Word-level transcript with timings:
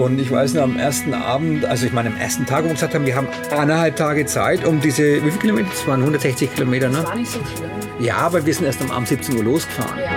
Und 0.00 0.18
ich 0.18 0.30
weiß 0.30 0.54
nur, 0.54 0.62
am 0.62 0.78
ersten 0.78 1.12
Abend, 1.12 1.66
also 1.66 1.84
ich 1.84 1.92
meine, 1.92 2.08
am 2.08 2.16
ersten 2.16 2.46
Tag, 2.46 2.64
wo 2.64 2.68
wir 2.68 2.72
gesagt 2.72 2.94
haben, 2.94 3.04
wir 3.04 3.16
haben 3.16 3.28
eineinhalb 3.50 3.96
Tage 3.96 4.24
Zeit, 4.24 4.64
um 4.64 4.80
diese, 4.80 5.16
wie 5.16 5.30
viele 5.30 5.38
Kilometer? 5.38 5.68
Das 5.68 5.86
waren 5.86 6.00
160 6.00 6.54
Kilometer, 6.54 6.88
ne? 6.88 6.96
Das 6.96 7.04
war 7.04 7.16
nicht 7.16 7.30
so 7.30 7.40
schlimm. 7.54 7.70
Ja, 7.98 8.16
aber 8.16 8.46
wir 8.46 8.54
sind 8.54 8.64
erst 8.64 8.80
am 8.80 8.90
Abend 8.92 9.08
17 9.08 9.36
Uhr 9.36 9.44
losgefahren. 9.44 9.98
Ja. 9.98 10.10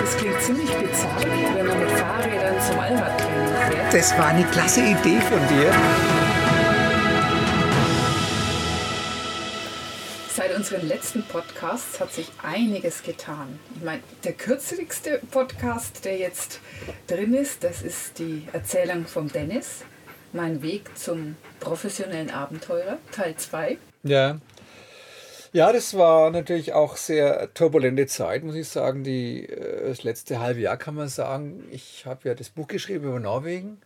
Das 0.00 0.16
klingt 0.16 0.40
ziemlich 0.40 0.70
bizarr, 0.70 1.16
wenn 1.56 1.66
man 1.66 1.80
mit 1.80 1.90
Fahrrädern 1.90 2.54
zum 2.64 2.78
Allradtraining 2.78 3.54
fährt. 3.72 3.92
Das 3.92 4.16
war 4.16 4.26
eine 4.28 4.44
klasse 4.44 4.82
Idee 4.82 5.18
von 5.20 5.40
dir. 5.48 6.21
Unseren 10.62 10.86
letzten 10.86 11.24
Podcasts 11.24 11.98
hat 11.98 12.12
sich 12.12 12.30
einiges 12.40 13.02
getan. 13.02 13.58
Ich 13.74 13.82
meine, 13.82 14.00
der 14.22 14.32
kürzlichste 14.32 15.20
Podcast, 15.32 16.04
der 16.04 16.18
jetzt 16.18 16.60
drin 17.08 17.34
ist, 17.34 17.64
das 17.64 17.82
ist 17.82 18.20
die 18.20 18.46
Erzählung 18.52 19.06
vom 19.06 19.26
Dennis. 19.26 19.84
Mein 20.32 20.62
Weg 20.62 20.96
zum 20.96 21.34
professionellen 21.58 22.30
Abenteurer, 22.30 22.98
Teil 23.10 23.34
2. 23.34 23.76
Ja. 24.04 24.38
Ja, 25.52 25.72
das 25.72 25.94
war 25.94 26.30
natürlich 26.30 26.72
auch 26.72 26.96
sehr 26.96 27.52
turbulente 27.54 28.06
Zeit, 28.06 28.44
muss 28.44 28.54
ich 28.54 28.68
sagen. 28.68 29.02
Die, 29.02 29.48
äh, 29.48 29.88
das 29.88 30.04
letzte 30.04 30.38
halbe 30.38 30.60
Jahr 30.60 30.76
kann 30.76 30.94
man 30.94 31.08
sagen. 31.08 31.64
Ich 31.72 32.06
habe 32.06 32.28
ja 32.28 32.36
das 32.36 32.50
Buch 32.50 32.68
geschrieben 32.68 33.06
über 33.06 33.18
Norwegen, 33.18 33.80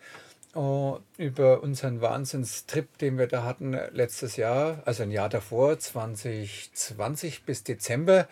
äh, 0.56 1.22
über 1.22 1.62
unseren 1.62 2.00
Wahnsinnstrip, 2.00 2.98
den 2.98 3.18
wir 3.18 3.26
da 3.26 3.44
hatten 3.44 3.74
äh, 3.74 3.90
letztes 3.92 4.36
Jahr, 4.36 4.82
also 4.84 5.02
ein 5.02 5.10
Jahr 5.10 5.28
davor, 5.28 5.78
2020 5.78 7.44
bis 7.44 7.62
Dezember. 7.62 8.26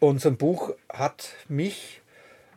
Und 0.00 0.20
so 0.20 0.28
ein 0.28 0.36
Buch 0.36 0.74
hat 0.88 1.30
mich, 1.48 2.00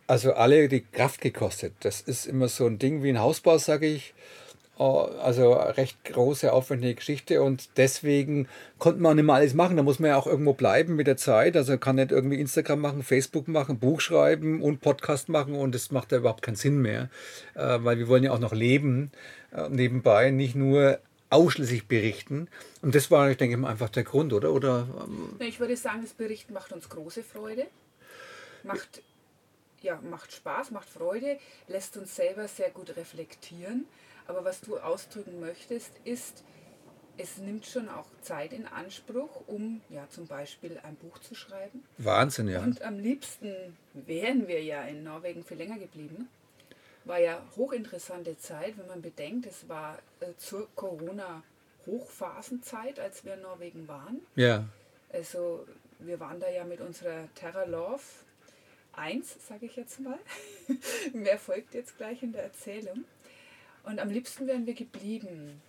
also 0.05 0.33
alle 0.33 0.69
die 0.69 0.81
Kraft 0.81 1.21
gekostet. 1.21 1.73
Das 1.81 2.01
ist 2.01 2.25
immer 2.27 2.47
so 2.47 2.65
ein 2.67 2.79
Ding 2.79 3.03
wie 3.03 3.09
ein 3.09 3.19
Hausbau, 3.19 3.57
sage 3.57 3.87
ich. 3.87 4.13
Äh, 4.80 4.83
Also 4.83 5.53
recht 5.53 6.03
große, 6.06 6.52
aufwendige 6.52 6.95
Geschichte 6.95 7.42
und 7.42 7.70
deswegen 7.78 8.47
konnte 8.78 9.02
man 9.02 9.16
nicht 9.16 9.25
mehr 9.25 9.36
alles 9.36 9.53
machen. 9.53 9.78
Da 9.78 9.83
muss 9.83 10.00
man 10.00 10.09
ja 10.09 10.17
auch 10.17 10.28
irgendwo 10.28 10.53
bleiben 10.53 10.95
mit 10.95 11.08
der 11.08 11.17
Zeit. 11.17 11.56
Also 11.56 11.78
kann 11.78 11.95
nicht 11.97 12.11
irgendwie 12.11 12.39
Instagram 12.39 12.80
machen, 12.80 13.03
Facebook 13.03 13.48
machen, 13.48 13.80
Buch 13.80 14.02
schreiben 14.02 14.61
und 14.61 14.81
Podcast 14.81 15.30
machen 15.30 15.55
und 15.55 15.73
das 15.75 15.92
macht 15.92 16.11
ja 16.11 16.20
überhaupt 16.20 16.42
keinen 16.44 16.55
Sinn 16.55 16.81
mehr, 16.81 17.09
äh, 17.55 17.80
weil 17.81 17.98
wir 17.98 18.08
wollen 18.08 18.23
ja 18.23 18.31
auch 18.31 18.39
noch 18.39 18.53
leben 18.53 19.11
äh, 19.52 19.70
nebenbei, 19.70 20.31
nicht 20.31 20.55
nur 20.55 21.00
ausschließlich 21.30 21.88
berichten. 21.88 22.48
Und 22.81 22.95
das 22.95 23.11
war, 23.11 23.30
ich 23.30 23.38
denke 23.38 23.58
mal, 23.58 23.70
einfach 23.70 23.89
der 23.89 24.03
Grund, 24.03 24.31
oder? 24.31 24.53
Oder 24.53 24.88
ähm, 25.03 25.36
Ich 25.39 25.59
würde 25.59 25.75
sagen, 25.75 26.02
das 26.02 26.14
Berichten 26.14 26.53
macht 26.53 26.72
uns 26.72 26.88
große 26.88 27.23
Freude. 27.23 27.67
Macht, 28.64 29.02
ja, 29.81 30.00
macht 30.09 30.31
Spaß, 30.31 30.72
macht 30.72 30.89
Freude, 30.89 31.38
lässt 31.67 31.98
uns 31.98 32.16
selber 32.16 32.48
sehr 32.48 32.70
gut 32.70 32.95
reflektieren. 32.95 33.86
Aber 34.28 34.45
was 34.45 34.61
du 34.61 34.78
ausdrücken 34.78 35.39
möchtest, 35.39 35.92
ist, 36.03 36.44
es 37.17 37.38
nimmt 37.38 37.66
schon 37.66 37.89
auch 37.89 38.06
Zeit 38.22 38.53
in 38.53 38.67
Anspruch, 38.67 39.42
um 39.47 39.81
ja 39.89 40.08
zum 40.09 40.28
Beispiel 40.28 40.80
ein 40.83 40.95
Buch 40.95 41.17
zu 41.20 41.33
schreiben. 41.36 41.83
Wahnsinn, 41.97 42.48
ja. 42.48 42.61
Und 42.61 42.81
am 42.83 43.00
liebsten 43.00 43.75
wären 43.94 44.48
wir 44.48 44.64
ja 44.64 44.83
in 44.83 45.03
Norwegen 45.03 45.44
viel 45.44 45.58
länger 45.58 45.80
geblieben. 45.80 46.30
War 47.05 47.20
ja 47.20 47.42
hochinteressante 47.55 48.37
Zeit, 48.37 48.77
wenn 48.77 48.86
man 48.87 49.02
bedenkt, 49.02 49.45
es 49.48 49.67
war 49.70 49.98
äh, 50.20 50.33
zur 50.37 50.67
Corona-Hochphasenzeit, 50.76 52.99
als 52.99 53.23
wir 53.23 53.36
in 53.36 53.42
Norwegen 53.42 53.87
waren. 53.87 54.20
Ja, 54.36 54.66
Also 55.11 55.66
wir 55.99 56.20
waren 56.20 56.39
da 56.39 56.49
ja 56.49 56.64
mit 56.66 56.82
unserer 56.82 57.27
Terra 57.33 57.64
Love 57.64 58.02
1, 58.93 59.48
sage 59.48 59.66
ich 59.67 59.76
jetzt 59.76 59.99
mal. 59.99 60.17
Mehr 61.14 61.39
folgt 61.39 61.73
jetzt 61.73 61.98
gleich 61.98 62.21
in 62.23 62.33
der 62.33 62.43
Erzählung. 62.43 63.05
Und 63.87 64.02
am 64.02 64.09
liebsten 64.09 64.48
wären 64.48 64.65
wir 64.65 64.73
geblieben. 64.73 65.61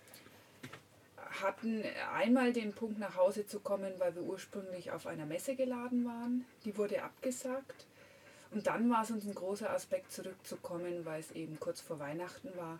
Hatten 1.41 1.85
einmal 2.13 2.51
den 2.51 2.73
Punkt 2.73 2.99
nach 2.99 3.15
Hause 3.15 3.47
zu 3.47 3.61
kommen, 3.61 3.93
weil 3.97 4.13
wir 4.13 4.23
ursprünglich 4.23 4.91
auf 4.91 5.07
einer 5.07 5.25
Messe 5.25 5.55
geladen 5.55 6.03
waren. 6.03 6.45
Die 6.65 6.77
wurde 6.77 7.01
abgesagt. 7.01 7.85
Und 8.51 8.67
dann 8.67 8.89
war 8.89 9.03
es 9.03 9.11
uns 9.11 9.25
ein 9.25 9.35
großer 9.35 9.69
Aspekt 9.69 10.11
zurückzukommen, 10.11 11.05
weil 11.05 11.21
es 11.21 11.31
eben 11.31 11.61
kurz 11.61 11.79
vor 11.79 11.99
Weihnachten 11.99 12.49
war. 12.57 12.79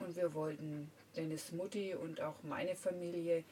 Und 0.00 0.16
wir 0.16 0.34
wollten 0.34 0.90
Dennis 1.16 1.52
Mutti 1.52 1.94
und 1.94 2.20
auch 2.20 2.42
meine 2.42 2.74
Familie 2.74 3.44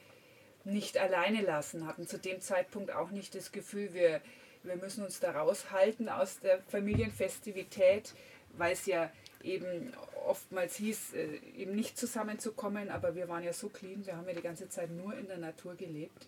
nicht 0.64 0.98
alleine 0.98 1.42
lassen, 1.42 1.86
hatten 1.86 2.08
zu 2.08 2.18
dem 2.18 2.40
Zeitpunkt 2.40 2.90
auch 2.90 3.10
nicht 3.10 3.36
das 3.36 3.52
Gefühl, 3.52 3.94
wir, 3.94 4.20
wir 4.64 4.74
müssen 4.74 5.04
uns 5.04 5.20
da 5.20 5.30
raushalten 5.30 6.08
aus 6.08 6.40
der 6.40 6.60
Familienfestivität, 6.62 8.12
weil 8.56 8.72
es 8.72 8.86
ja 8.86 9.08
eben 9.44 9.92
oftmals 10.28 10.76
hieß, 10.76 11.14
äh, 11.14 11.38
eben 11.56 11.74
nicht 11.74 11.98
zusammenzukommen, 11.98 12.90
aber 12.90 13.14
wir 13.14 13.28
waren 13.28 13.42
ja 13.42 13.52
so 13.52 13.68
clean, 13.68 14.06
wir 14.06 14.16
haben 14.16 14.28
ja 14.28 14.34
die 14.34 14.42
ganze 14.42 14.68
Zeit 14.68 14.90
nur 14.90 15.16
in 15.16 15.26
der 15.26 15.38
Natur 15.38 15.74
gelebt 15.74 16.26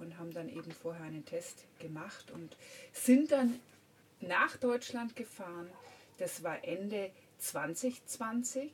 und 0.00 0.18
haben 0.18 0.32
dann 0.32 0.48
eben 0.48 0.70
vorher 0.70 1.04
einen 1.04 1.24
Test 1.24 1.64
gemacht 1.78 2.30
und 2.30 2.56
sind 2.92 3.32
dann 3.32 3.60
nach 4.20 4.56
Deutschland 4.56 5.16
gefahren. 5.16 5.68
Das 6.18 6.42
war 6.42 6.64
Ende 6.64 7.10
2020 7.38 8.72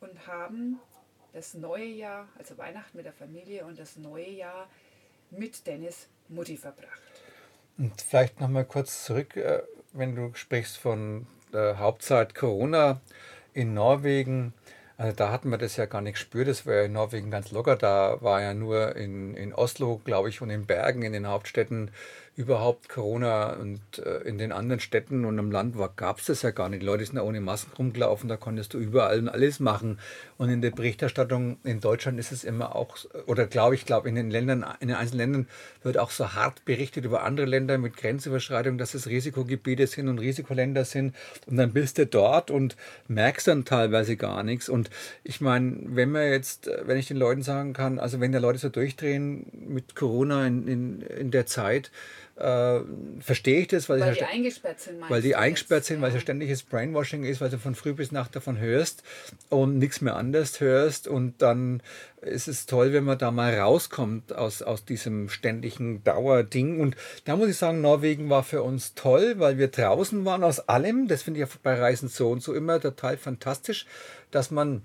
und 0.00 0.26
haben 0.26 0.80
das 1.32 1.54
neue 1.54 1.86
Jahr, 1.86 2.28
also 2.38 2.58
Weihnachten 2.58 2.96
mit 2.96 3.06
der 3.06 3.12
Familie 3.12 3.64
und 3.64 3.78
das 3.78 3.96
neue 3.96 4.28
Jahr 4.28 4.68
mit 5.30 5.66
Dennis 5.66 6.08
Mutti 6.28 6.56
verbracht. 6.56 7.00
Und 7.78 8.02
vielleicht 8.02 8.40
nochmal 8.40 8.64
kurz 8.64 9.04
zurück, 9.04 9.36
äh, 9.36 9.62
wenn 9.92 10.14
du 10.14 10.34
sprichst 10.34 10.76
von 10.76 11.26
der 11.52 11.78
Hauptzeit 11.78 12.34
Corona 12.34 13.00
in 13.54 13.74
Norwegen. 13.74 14.52
Also 14.96 15.16
da 15.16 15.30
hatten 15.32 15.50
wir 15.50 15.58
das 15.58 15.76
ja 15.76 15.86
gar 15.86 16.00
nicht 16.00 16.14
gespürt, 16.14 16.48
das 16.48 16.66
war 16.66 16.74
ja 16.74 16.82
in 16.82 16.92
Norwegen 16.92 17.30
ganz 17.30 17.50
locker. 17.50 17.76
Da 17.76 18.18
war 18.20 18.40
ja 18.40 18.54
nur 18.54 18.94
in, 18.96 19.34
in 19.34 19.52
Oslo, 19.52 20.00
glaube 20.04 20.28
ich, 20.28 20.40
und 20.42 20.50
in 20.50 20.66
Bergen, 20.66 21.02
in 21.02 21.12
den 21.12 21.26
Hauptstädten 21.26 21.90
überhaupt 22.34 22.88
Corona 22.88 23.52
und 23.54 23.80
äh, 23.98 24.20
in 24.20 24.38
den 24.38 24.52
anderen 24.52 24.80
Städten 24.80 25.26
und 25.26 25.38
im 25.38 25.50
Land 25.50 25.76
gab 25.96 26.18
es 26.18 26.26
das 26.26 26.40
ja 26.40 26.50
gar 26.50 26.70
nicht. 26.70 26.80
Die 26.80 26.86
Leute 26.86 27.04
sind 27.04 27.16
ja 27.16 27.22
ohne 27.22 27.42
Masken 27.42 27.72
rumgelaufen, 27.76 28.26
da 28.26 28.38
konntest 28.38 28.72
du 28.72 28.78
überall 28.78 29.18
und 29.18 29.28
alles 29.28 29.60
machen. 29.60 29.98
Und 30.38 30.48
in 30.48 30.62
der 30.62 30.70
Berichterstattung 30.70 31.58
in 31.62 31.80
Deutschland 31.80 32.18
ist 32.18 32.32
es 32.32 32.42
immer 32.42 32.74
auch, 32.74 32.96
oder 33.26 33.46
glaube 33.46 33.74
ich, 33.74 33.84
glaube 33.84 34.08
in 34.08 34.14
den 34.14 34.30
Ländern, 34.30 34.64
in 34.80 34.88
den 34.88 34.96
einzelnen 34.96 35.32
Ländern 35.32 35.48
wird 35.82 35.98
auch 35.98 36.10
so 36.10 36.32
hart 36.32 36.64
berichtet 36.64 37.04
über 37.04 37.22
andere 37.22 37.44
Länder 37.46 37.76
mit 37.76 37.98
Grenzüberschreitung, 37.98 38.78
dass 38.78 38.94
es 38.94 39.08
Risikogebiete 39.08 39.86
sind 39.86 40.08
und 40.08 40.18
Risikoländer 40.18 40.86
sind. 40.86 41.14
Und 41.46 41.58
dann 41.58 41.74
bist 41.74 41.98
du 41.98 42.06
dort 42.06 42.50
und 42.50 42.76
merkst 43.08 43.46
dann 43.46 43.66
teilweise 43.66 44.16
gar 44.16 44.42
nichts. 44.42 44.70
Und 44.70 44.88
ich 45.22 45.42
meine, 45.42 45.76
wenn 45.84 46.10
man 46.10 46.30
jetzt, 46.30 46.66
äh, 46.66 46.82
wenn 46.86 46.96
ich 46.96 47.08
den 47.08 47.18
Leuten 47.18 47.42
sagen 47.42 47.74
kann, 47.74 47.98
also 47.98 48.20
wenn 48.20 48.32
da 48.32 48.38
Leute 48.38 48.58
so 48.58 48.70
durchdrehen 48.70 49.46
mit 49.68 49.94
Corona 49.94 50.46
in, 50.46 50.66
in, 50.66 51.02
in 51.02 51.30
der 51.30 51.44
Zeit, 51.44 51.90
äh, 52.42 52.80
verstehe 53.20 53.60
ich 53.60 53.68
das, 53.68 53.88
weil, 53.88 54.00
Weil 54.00 54.12
ich 54.12 54.18
die 54.18 54.24
ja, 54.24 54.30
eingesperrt 54.30 54.80
sind, 54.80 54.98
meinst 54.98 55.10
weil 55.10 55.22
die 55.22 55.36
eingesperrt 55.36 55.84
sind, 55.84 56.00
weil 56.00 56.08
es 56.08 56.14
ja 56.14 56.20
ständiges 56.20 56.62
Brainwashing 56.64 57.24
ist, 57.24 57.40
weil 57.40 57.50
du 57.50 57.58
von 57.58 57.74
früh 57.76 57.92
bis 57.92 58.10
Nacht 58.10 58.34
davon 58.34 58.58
hörst 58.58 59.04
und 59.48 59.78
nichts 59.78 60.00
mehr 60.00 60.16
anders 60.16 60.60
hörst 60.60 61.06
und 61.06 61.40
dann 61.40 61.82
ist 62.20 62.48
es 62.48 62.66
toll, 62.66 62.92
wenn 62.92 63.04
man 63.04 63.18
da 63.18 63.30
mal 63.30 63.54
rauskommt 63.56 64.34
aus, 64.34 64.62
aus 64.62 64.84
diesem 64.84 65.28
ständigen 65.28 66.02
Dauerding. 66.04 66.80
Und 66.80 66.96
da 67.24 67.36
muss 67.36 67.48
ich 67.48 67.56
sagen, 67.56 67.80
Norwegen 67.80 68.28
war 68.30 68.42
für 68.42 68.62
uns 68.62 68.94
toll, 68.94 69.34
weil 69.38 69.58
wir 69.58 69.68
draußen 69.68 70.24
waren 70.24 70.44
aus 70.44 70.68
allem, 70.68 71.08
das 71.08 71.22
finde 71.22 71.40
ich 71.40 71.48
ja 71.48 71.54
bei 71.62 71.74
Reisen 71.74 72.08
so 72.08 72.30
und 72.30 72.42
so 72.42 72.54
immer 72.54 72.80
total 72.80 73.16
fantastisch, 73.16 73.86
dass 74.30 74.50
man 74.50 74.82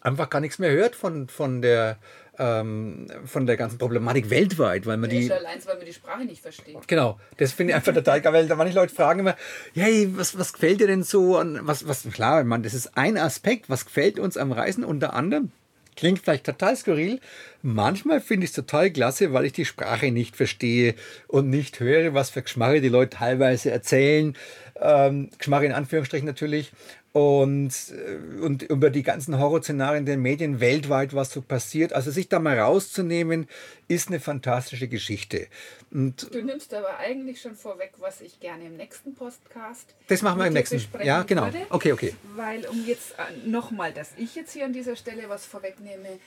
einfach 0.00 0.30
gar 0.30 0.40
nichts 0.40 0.58
mehr 0.58 0.70
hört 0.70 0.94
von, 0.94 1.28
von 1.28 1.62
der 1.62 1.98
ähm, 2.38 3.06
von 3.24 3.46
der 3.46 3.56
ganzen 3.56 3.78
Problematik 3.78 4.30
weltweit, 4.30 4.86
weil 4.86 4.96
man 4.96 5.10
Nee, 5.10 5.20
die 5.20 5.32
allein, 5.32 5.58
weil 5.64 5.76
man 5.76 5.86
die 5.86 5.92
Sprache 5.92 6.24
nicht 6.24 6.42
versteht. 6.42 6.76
Genau, 6.86 7.18
das 7.36 7.52
finde 7.52 7.72
ich 7.72 7.76
einfach 7.76 7.94
total 7.94 8.20
geil, 8.20 8.32
weil 8.32 8.48
da 8.48 8.56
manche 8.56 8.74
Leute 8.74 8.94
fragen 8.94 9.20
immer, 9.20 9.36
hey, 9.74 10.08
was, 10.16 10.38
was 10.38 10.52
gefällt 10.52 10.80
dir 10.80 10.86
denn 10.86 11.02
so 11.02 11.36
an, 11.36 11.60
was, 11.62 11.86
was, 11.86 12.04
klar, 12.12 12.42
meine, 12.44 12.64
das 12.64 12.74
ist 12.74 12.96
ein 12.96 13.16
Aspekt, 13.18 13.70
was 13.70 13.84
gefällt 13.84 14.18
uns 14.18 14.36
am 14.36 14.52
Reisen, 14.52 14.84
unter 14.84 15.14
anderem, 15.14 15.52
klingt 15.96 16.18
vielleicht 16.18 16.46
total 16.46 16.76
skurril, 16.76 17.20
manchmal 17.62 18.20
finde 18.20 18.44
ich 18.44 18.50
es 18.50 18.56
total 18.56 18.90
klasse, 18.90 19.32
weil 19.32 19.44
ich 19.44 19.52
die 19.52 19.64
Sprache 19.64 20.10
nicht 20.10 20.36
verstehe 20.36 20.94
und 21.28 21.50
nicht 21.50 21.80
höre, 21.80 22.14
was 22.14 22.30
für 22.30 22.42
Geschmarre 22.42 22.80
die 22.80 22.88
Leute 22.88 23.18
teilweise 23.18 23.70
erzählen, 23.70 24.36
ähm, 24.80 25.30
Geschmarre 25.38 25.66
in 25.66 25.72
Anführungsstrichen 25.72 26.26
natürlich, 26.26 26.72
und, 27.14 27.72
äh, 27.92 28.40
und 28.40 28.64
über 28.64 28.90
die 28.90 29.04
ganzen 29.04 29.38
Horrorszenarien 29.38 30.04
der 30.04 30.16
Medien 30.16 30.58
weltweit, 30.58 31.14
was 31.14 31.30
so 31.30 31.42
passiert. 31.42 31.92
Also 31.92 32.10
sich 32.10 32.28
da 32.28 32.40
mal 32.40 32.58
rauszunehmen, 32.58 33.48
ist 33.86 34.08
eine 34.08 34.18
fantastische 34.18 34.88
Geschichte. 34.88 35.46
Und 35.92 36.34
Du 36.34 36.42
nimmst 36.42 36.74
aber 36.74 36.98
eigentlich 36.98 37.40
schon 37.40 37.54
vorweg, 37.54 37.92
was 37.98 38.20
ich 38.20 38.40
gerne 38.40 38.66
im 38.66 38.76
nächsten 38.76 39.14
Podcast. 39.14 39.94
Das 40.08 40.22
machen 40.22 40.40
wir 40.40 40.48
im 40.48 40.54
nächsten. 40.54 40.82
Ja, 41.04 41.22
genau. 41.22 41.44
würde. 41.44 41.64
Okay, 41.70 41.92
okay. 41.92 42.16
Weil, 42.34 42.66
um 42.66 42.84
jetzt 42.84 43.12
äh, 43.12 43.48
nochmal, 43.48 43.92
dass 43.92 44.10
ich 44.16 44.34
jetzt 44.34 44.52
hier 44.52 44.64
an 44.64 44.72
dieser 44.72 44.96
Stelle 44.96 45.28
was 45.28 45.46
vorwegnehme, 45.46 46.18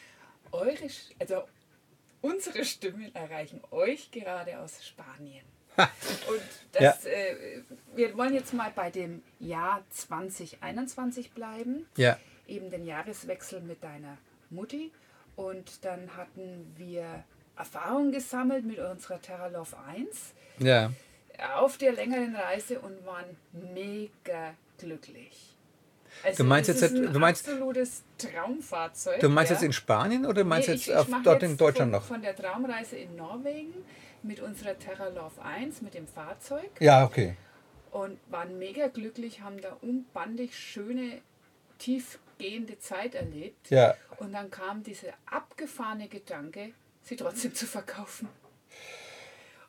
eure, 0.54 0.88
also 1.19 1.44
unsere 2.22 2.63
Stimmen 2.63 3.13
erreichen 3.13 3.60
euch 3.72 4.10
gerade 4.12 4.57
aus 4.60 4.86
Spanien. 4.86 5.44
Und 6.27 6.41
das, 6.71 7.03
ja. 7.03 7.09
äh, 7.09 7.62
wir 7.95 8.18
wollen 8.18 8.33
jetzt 8.33 8.53
mal 8.53 8.71
bei 8.75 8.89
dem 8.89 9.24
Jahr 9.39 9.83
2021 9.89 11.31
bleiben. 11.31 11.85
Ja. 11.95 12.18
Eben 12.47 12.69
den 12.69 12.85
Jahreswechsel 12.85 13.62
mit 13.62 13.83
deiner 13.83 14.18
Mutti. 14.50 14.91
Und 15.35 15.85
dann 15.85 16.15
hatten 16.15 16.74
wir 16.77 17.24
Erfahrungen 17.56 18.12
gesammelt 18.12 18.65
mit 18.65 18.79
unserer 18.79 19.21
Terra 19.21 19.47
Love 19.47 19.75
1. 19.88 20.33
Ja. 20.59 20.91
Auf 21.56 21.77
der 21.77 21.94
längeren 21.94 22.35
Reise 22.35 22.80
und 22.80 23.06
waren 23.06 23.25
mega 23.73 24.56
glücklich. 24.80 25.56
Also 26.23 26.44
du 26.44 26.50
meinst 26.50 26.69
jetzt, 26.69 26.83
ein 26.83 27.13
du 27.13 27.19
meinst, 27.19 27.47
absolutes 27.47 28.03
Traumfahrzeug. 28.18 29.19
Du 29.19 29.30
meinst 29.30 29.51
ja. 29.51 29.56
jetzt 29.56 29.63
in 29.63 29.73
Spanien 29.73 30.25
oder 30.25 30.41
du 30.41 30.45
meinst 30.45 30.68
nee, 30.68 30.75
jetzt 30.75 30.88
ich, 30.88 30.94
ich 30.95 31.23
dort 31.23 31.41
jetzt 31.41 31.51
in 31.51 31.57
Deutschland 31.57 31.91
von, 31.91 32.00
noch? 32.00 32.07
Von 32.07 32.21
der 32.23 32.35
Traumreise 32.35 32.97
in 32.97 33.15
Norwegen 33.15 33.73
mit 34.24 34.40
unserer 34.40 34.78
Terra 34.78 35.08
Love 35.10 35.42
1 35.42 35.81
mit 35.81 35.94
dem 35.94 36.08
Fahrzeug. 36.08 36.69
Ja, 36.80 37.06
okay. 37.06 37.36
Und 37.92 38.19
waren 38.30 38.60
mega 38.60 38.88
glücklich, 38.88 39.42
haben 39.42 39.62
da 39.62 39.78
unbandig 39.81 40.58
schöne, 40.58 41.22
tiefgehende 41.80 42.80
Zeit 42.80 43.16
erlebt. 43.16 43.69
Ja. 43.69 43.96
Und 44.18 44.34
dann 44.34 44.52
kam 44.52 44.84
dieser 44.84 45.14
abgefahrene 45.25 46.08
Gedanke, 46.08 46.72
sie 47.02 47.16
trotzdem 47.16 47.54
zu 47.56 47.66
verkaufen. 47.66 48.28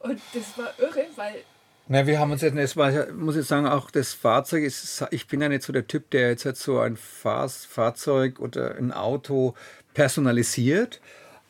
Und 0.01 0.21
das 0.35 0.57
war 0.59 0.73
irre, 0.79 1.07
weil 1.17 1.45
na, 1.91 2.07
wir 2.07 2.21
haben 2.21 2.31
uns 2.33 2.43
jetzt, 2.43 2.77
war, 2.77 3.11
muss 3.13 3.35
ich 3.35 3.47
sagen, 3.47 3.67
auch 3.67 3.91
das 3.91 4.13
Fahrzeug 4.13 4.63
ist, 4.63 5.07
ich 5.11 5.27
bin 5.27 5.41
ja 5.41 5.49
nicht 5.49 5.63
so 5.63 5.73
der 5.73 5.87
Typ, 5.87 6.11
der 6.11 6.29
jetzt 6.29 6.45
halt 6.45 6.59
so 6.59 6.79
ein 6.81 6.99
Fahrzeug 6.99 8.41
oder 8.41 8.77
ein 8.77 8.93
Auto 8.93 9.55
personalisiert. 9.95 11.01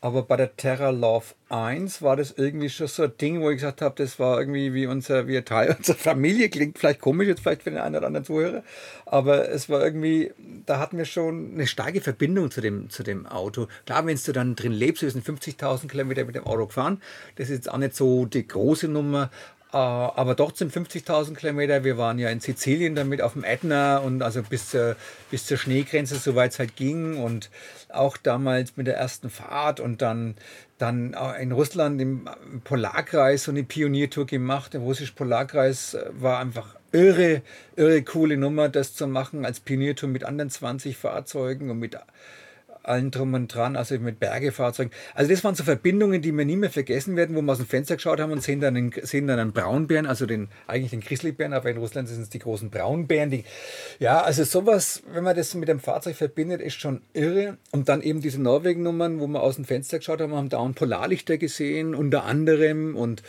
Aber 0.01 0.23
bei 0.23 0.37
der 0.37 0.57
Terra 0.57 0.91
Love 0.91 1.27
1 1.49 2.03
war 2.03 2.17
das 2.17 2.33
irgendwie 2.37 2.69
schon 2.69 2.87
so 2.87 3.05
ein 3.05 3.13
Ding, 3.21 3.41
wo 3.41 3.51
ich 3.51 3.57
gesagt 3.57 3.83
habe, 3.83 3.97
das 3.97 4.21
war 4.21 4.39
irgendwie 4.39 4.73
wie 4.73 4.87
unser, 4.87 5.27
wie 5.27 5.37
ein 5.37 5.45
Teil 5.45 5.75
unserer 5.79 5.97
Familie. 5.97 6.49
Klingt 6.49 6.79
vielleicht 6.79 7.01
komisch 7.01 7.27
jetzt 7.27 7.41
vielleicht 7.41 7.65
für 7.65 7.71
den 7.71 7.81
einen 7.81 7.97
oder 7.97 8.07
anderen 8.07 8.25
Zuhörer. 8.25 8.63
Aber 9.07 9.49
es 9.49 9.69
war 9.69 9.83
irgendwie, 9.83 10.33
da 10.67 10.79
hatten 10.79 10.99
wir 10.99 11.05
schon 11.05 11.53
eine 11.55 11.67
starke 11.67 12.01
Verbindung 12.01 12.51
zu 12.51 12.61
dem, 12.61 12.91
zu 12.91 13.03
dem 13.03 13.27
Auto. 13.27 13.67
Klar, 13.87 14.07
wenn 14.07 14.19
du 14.25 14.33
dann 14.33 14.55
drin 14.55 14.73
lebst, 14.73 15.03
wir 15.03 15.11
sind 15.11 15.27
50.000 15.27 15.89
Kilometer 15.89 16.25
mit 16.25 16.37
dem 16.37 16.47
Auto 16.47 16.67
gefahren. 16.67 17.03
Das 17.37 17.49
ist 17.49 17.57
jetzt 17.57 17.71
auch 17.71 17.79
nicht 17.79 17.97
so 17.97 18.25
die 18.25 18.47
große 18.47 18.87
Nummer. 18.87 19.31
Äh, 19.73 19.77
aber 19.77 20.35
trotzdem 20.35 20.69
50.000 20.69 21.35
Kilometer. 21.35 21.85
Wir 21.85 21.99
waren 21.99 22.19
ja 22.19 22.31
in 22.31 22.41
Sizilien 22.41 22.95
damit 22.95 23.21
auf 23.21 23.35
dem 23.35 23.45
Ätna 23.45 23.99
und 23.99 24.23
also 24.23 24.43
bis 24.43 24.71
zur, 24.71 24.97
bis 25.31 25.47
zur 25.47 25.59
Schneegrenze, 25.59 26.17
soweit 26.17 26.53
es 26.53 26.59
halt 26.59 26.77
ging. 26.77 27.19
Und 27.19 27.51
auch 27.89 28.17
damals 28.17 28.77
mit 28.77 28.87
der 28.87 28.97
ersten 28.97 29.29
Fahrt 29.29 29.81
und 29.81 30.01
dann, 30.01 30.37
dann 30.79 31.15
in 31.41 31.53
Russland 31.53 32.01
im 32.01 32.29
Polarkreis 32.65 33.45
so 33.45 33.51
eine 33.51 33.65
Pioniertour 33.65 34.27
gemacht. 34.27 34.73
Der 34.73 34.81
russische 34.81 35.15
Polarkreis 35.15 35.95
äh, 35.95 36.07
war 36.13 36.39
einfach 36.39 36.75
irre, 36.93 37.43
irre 37.77 38.03
coole 38.03 38.39
Nummer, 38.39 38.71
das 38.71 38.95
zu 38.95 39.07
machen 39.07 39.45
als 39.45 39.61
Pioniertour 39.61 40.09
mit 40.09 40.25
anderen 40.25 40.49
20 40.49 40.97
Fahrzeugen 40.97 41.71
und 41.71 41.79
mit 41.79 41.99
allen 42.89 43.11
drum 43.11 43.35
und 43.35 43.53
dran, 43.55 43.77
also 43.77 43.99
mit 43.99 44.21
Bergefahrzeugen. 44.21 44.93
Also 45.15 45.31
das 45.31 45.45
waren 45.45 45.55
so 45.55 45.65
Verbindungen, 45.65 46.23
die 46.23 46.33
wir 46.33 46.45
nie 46.45 46.57
mehr 46.57 46.71
vergessen 46.71 47.17
werden, 47.17 47.37
wo 47.37 47.43
wir 47.43 47.53
aus 47.53 47.59
dem 47.59 47.67
Fenster 47.67 47.97
geschaut 47.97 48.21
haben 48.21 48.33
und 48.33 48.43
sehen 48.43 48.61
dann, 48.61 48.77
einen, 48.77 48.93
sehen 49.03 49.27
dann 49.27 49.39
einen 49.39 49.53
Braunbären, 49.53 50.07
also 50.07 50.27
den, 50.27 50.49
eigentlich 50.67 50.91
den 50.91 51.01
Grizzlybären, 51.01 51.53
aber 51.53 51.71
in 51.71 51.77
Russland 51.77 52.09
sind 52.09 52.23
es 52.23 52.29
die 52.29 52.39
großen 52.39 52.71
Braunbären. 52.71 53.31
Die, 53.31 53.45
ja, 53.99 54.21
also 54.23 54.45
sowas, 54.45 55.03
wenn 55.13 55.25
man 55.25 55.37
das 55.37 55.55
mit 55.55 55.69
dem 55.69 55.81
Fahrzeug 55.81 56.17
verbindet, 56.17 56.61
ist 56.61 56.81
schon 56.81 57.03
irre. 57.13 57.59
Und 57.73 57.89
dann 57.89 58.03
eben 58.03 58.21
diese 58.21 58.41
Norwegen-Nummern, 58.41 59.21
wo 59.21 59.27
wir 59.27 59.43
aus 59.43 59.57
dem 59.57 59.65
Fenster 59.65 59.99
geschaut 59.99 60.21
haben, 60.21 60.35
haben 60.35 60.49
da 60.49 60.59
auch 60.59 60.69
Polarlichter 60.75 61.39
gesehen, 61.39 61.95
unter 61.95 62.25
anderem 62.25 62.97
und 62.97 63.23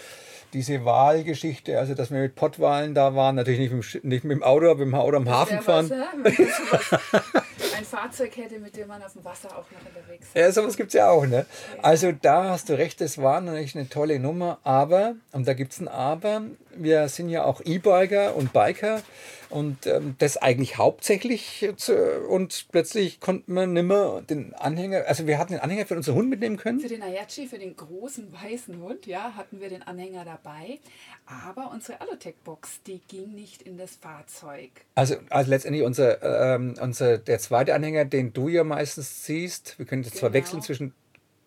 diese 0.53 0.83
Wahlgeschichte, 0.85 1.77
also 1.77 1.93
dass 1.93 2.11
wir 2.11 2.19
mit 2.19 2.35
Pottwahlen 2.35 2.93
da 2.95 3.15
waren, 3.15 3.35
natürlich 3.35 3.71
nicht 3.71 3.71
mit, 3.71 4.03
nicht 4.03 4.23
mit 4.23 4.37
dem 4.37 4.43
Auto, 4.43 4.69
aber 4.69 4.85
mit 4.85 4.93
dem 4.93 4.95
Auto 4.95 5.17
am 5.17 5.29
Hafen 5.29 5.61
fahren. 5.61 5.91
Ein 7.77 7.85
Fahrzeug 7.85 8.35
hätte, 8.37 8.59
mit 8.59 8.75
dem 8.75 8.87
man 8.87 9.01
auf 9.03 9.13
dem 9.13 9.23
Wasser 9.23 9.49
auch 9.49 9.65
noch 9.71 9.85
unterwegs 9.85 10.27
ist. 10.27 10.35
Ja, 10.35 10.51
sowas 10.51 10.77
gibt 10.77 10.89
es 10.89 10.93
ja 10.93 11.09
auch. 11.09 11.25
Ne? 11.25 11.45
Also 11.81 12.11
da 12.11 12.49
hast 12.49 12.69
du 12.69 12.77
recht, 12.77 13.01
das 13.01 13.17
war 13.17 13.41
natürlich 13.41 13.75
eine 13.75 13.89
tolle 13.89 14.19
Nummer, 14.19 14.59
aber, 14.63 15.15
und 15.31 15.47
da 15.47 15.53
gibt 15.53 15.73
es 15.73 15.79
ein 15.79 15.87
Aber, 15.87 16.43
wir 16.75 17.09
sind 17.09 17.29
ja 17.29 17.43
auch 17.43 17.61
E-Biker 17.63 18.35
und 18.35 18.53
Biker 18.53 19.01
und 19.49 19.87
ähm, 19.87 20.15
das 20.19 20.37
eigentlich 20.37 20.77
hauptsächlich 20.77 21.67
zu, 21.75 21.95
und 22.27 22.67
plötzlich 22.71 23.19
konnte 23.19 23.51
man 23.51 23.73
nimmer 23.73 24.21
den 24.21 24.53
Anhänger, 24.53 25.05
also 25.07 25.25
wir 25.25 25.39
hatten 25.39 25.53
den 25.53 25.61
Anhänger 25.61 25.85
für 25.87 25.95
unseren 25.95 26.15
Hund 26.15 26.29
mitnehmen 26.29 26.57
können. 26.57 26.79
Für 26.79 26.87
den 26.87 27.01
Ayachi, 27.01 27.47
für 27.47 27.57
den 27.57 27.75
großen 27.75 28.31
weißen 28.31 28.79
Hund, 28.79 29.07
ja, 29.07 29.33
hatten 29.35 29.59
wir 29.59 29.69
den 29.69 29.81
Anhänger 29.81 30.23
dabei, 30.23 30.79
aber 31.25 31.71
unsere 31.71 31.99
Alotech-Box, 32.01 32.83
die 32.85 33.01
ging 33.07 33.33
nicht 33.33 33.63
in 33.63 33.77
das 33.77 33.95
Fahrzeug. 33.95 34.69
Also, 34.95 35.15
also 35.29 35.49
letztendlich 35.49 35.83
unser, 35.83 36.55
ähm, 36.55 36.75
unser, 36.79 37.17
der 37.17 37.39
zweite 37.49 37.73
Anhänger, 37.73 38.05
den 38.05 38.31
du 38.31 38.47
ja 38.47 38.63
meistens 38.63 39.25
siehst, 39.25 39.79
wir 39.79 39.87
können 39.87 40.03
jetzt 40.03 40.11
genau. 40.11 40.19
zwar 40.19 40.33
wechseln 40.33 40.61
zwischen 40.61 40.93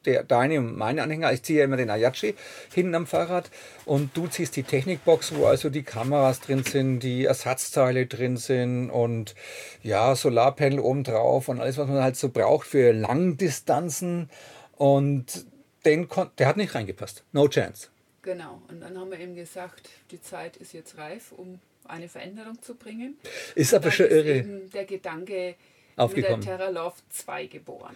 der, 0.04 0.24
deine 0.24 0.58
und 0.58 0.76
meine 0.76 1.00
Anhänger. 1.00 1.32
Ich 1.32 1.44
ziehe 1.44 1.60
ja 1.60 1.64
immer 1.64 1.76
den 1.76 1.90
Ayachi 1.90 2.34
hinten 2.74 2.96
am 2.96 3.06
Fahrrad 3.06 3.52
und 3.84 4.16
du 4.16 4.26
ziehst 4.26 4.56
die 4.56 4.64
Technikbox, 4.64 5.32
wo 5.36 5.46
also 5.46 5.70
die 5.70 5.84
Kameras 5.84 6.40
drin 6.40 6.64
sind, 6.64 7.00
die 7.00 7.24
Ersatzteile 7.24 8.06
drin 8.06 8.36
sind 8.36 8.90
und 8.90 9.36
ja, 9.84 10.16
Solarpanel 10.16 10.80
oben 10.80 11.04
drauf 11.04 11.48
und 11.48 11.60
alles, 11.60 11.78
was 11.78 11.86
man 11.86 12.02
halt 12.02 12.16
so 12.16 12.30
braucht 12.30 12.66
für 12.66 12.92
Langdistanzen. 12.92 14.28
Und 14.76 15.46
den 15.84 16.08
der 16.36 16.48
hat 16.48 16.56
nicht 16.56 16.74
reingepasst. 16.74 17.22
No 17.30 17.46
chance. 17.46 17.90
Genau. 18.22 18.60
Und 18.68 18.80
dann 18.80 18.98
haben 18.98 19.12
wir 19.12 19.20
eben 19.20 19.36
gesagt, 19.36 19.88
die 20.10 20.20
Zeit 20.20 20.56
ist 20.56 20.72
jetzt 20.72 20.98
reif, 20.98 21.30
um 21.30 21.60
eine 21.84 22.08
Veränderung 22.08 22.60
zu 22.60 22.74
bringen. 22.74 23.16
Ist 23.54 23.72
aber 23.72 23.92
schon 23.92 24.06
irre. 24.06 24.42
Der 24.74 24.84
Gedanke 24.84 25.54
aufgekommen. 25.96 26.40
mit 26.40 26.48
der 26.48 26.58
Terra 26.58 26.70
Love 26.70 26.96
2 27.10 27.46
geboren. 27.46 27.94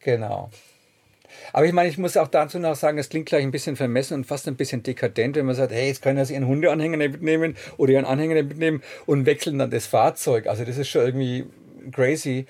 Genau. 0.00 0.50
Aber 1.52 1.66
ich 1.66 1.72
meine, 1.72 1.88
ich 1.88 1.98
muss 1.98 2.16
auch 2.16 2.28
dazu 2.28 2.58
noch 2.58 2.74
sagen, 2.74 2.98
es 2.98 3.08
klingt 3.08 3.26
gleich 3.26 3.42
ein 3.42 3.50
bisschen 3.50 3.76
vermessen 3.76 4.14
und 4.14 4.24
fast 4.24 4.48
ein 4.48 4.56
bisschen 4.56 4.82
dekadent, 4.82 5.36
wenn 5.36 5.46
man 5.46 5.54
sagt, 5.54 5.72
hey, 5.72 5.88
jetzt 5.88 6.02
können 6.02 6.24
Sie 6.24 6.34
Ihren 6.34 6.46
Hundeanhänger 6.46 6.96
mitnehmen 6.96 7.56
oder 7.76 7.92
Ihren 7.92 8.04
Anhänger 8.04 8.42
mitnehmen 8.42 8.82
und 9.06 9.26
wechseln 9.26 9.58
dann 9.58 9.70
das 9.70 9.86
Fahrzeug. 9.86 10.46
Also 10.46 10.64
das 10.64 10.78
ist 10.78 10.88
schon 10.88 11.02
irgendwie 11.02 11.46
crazy. 11.92 12.46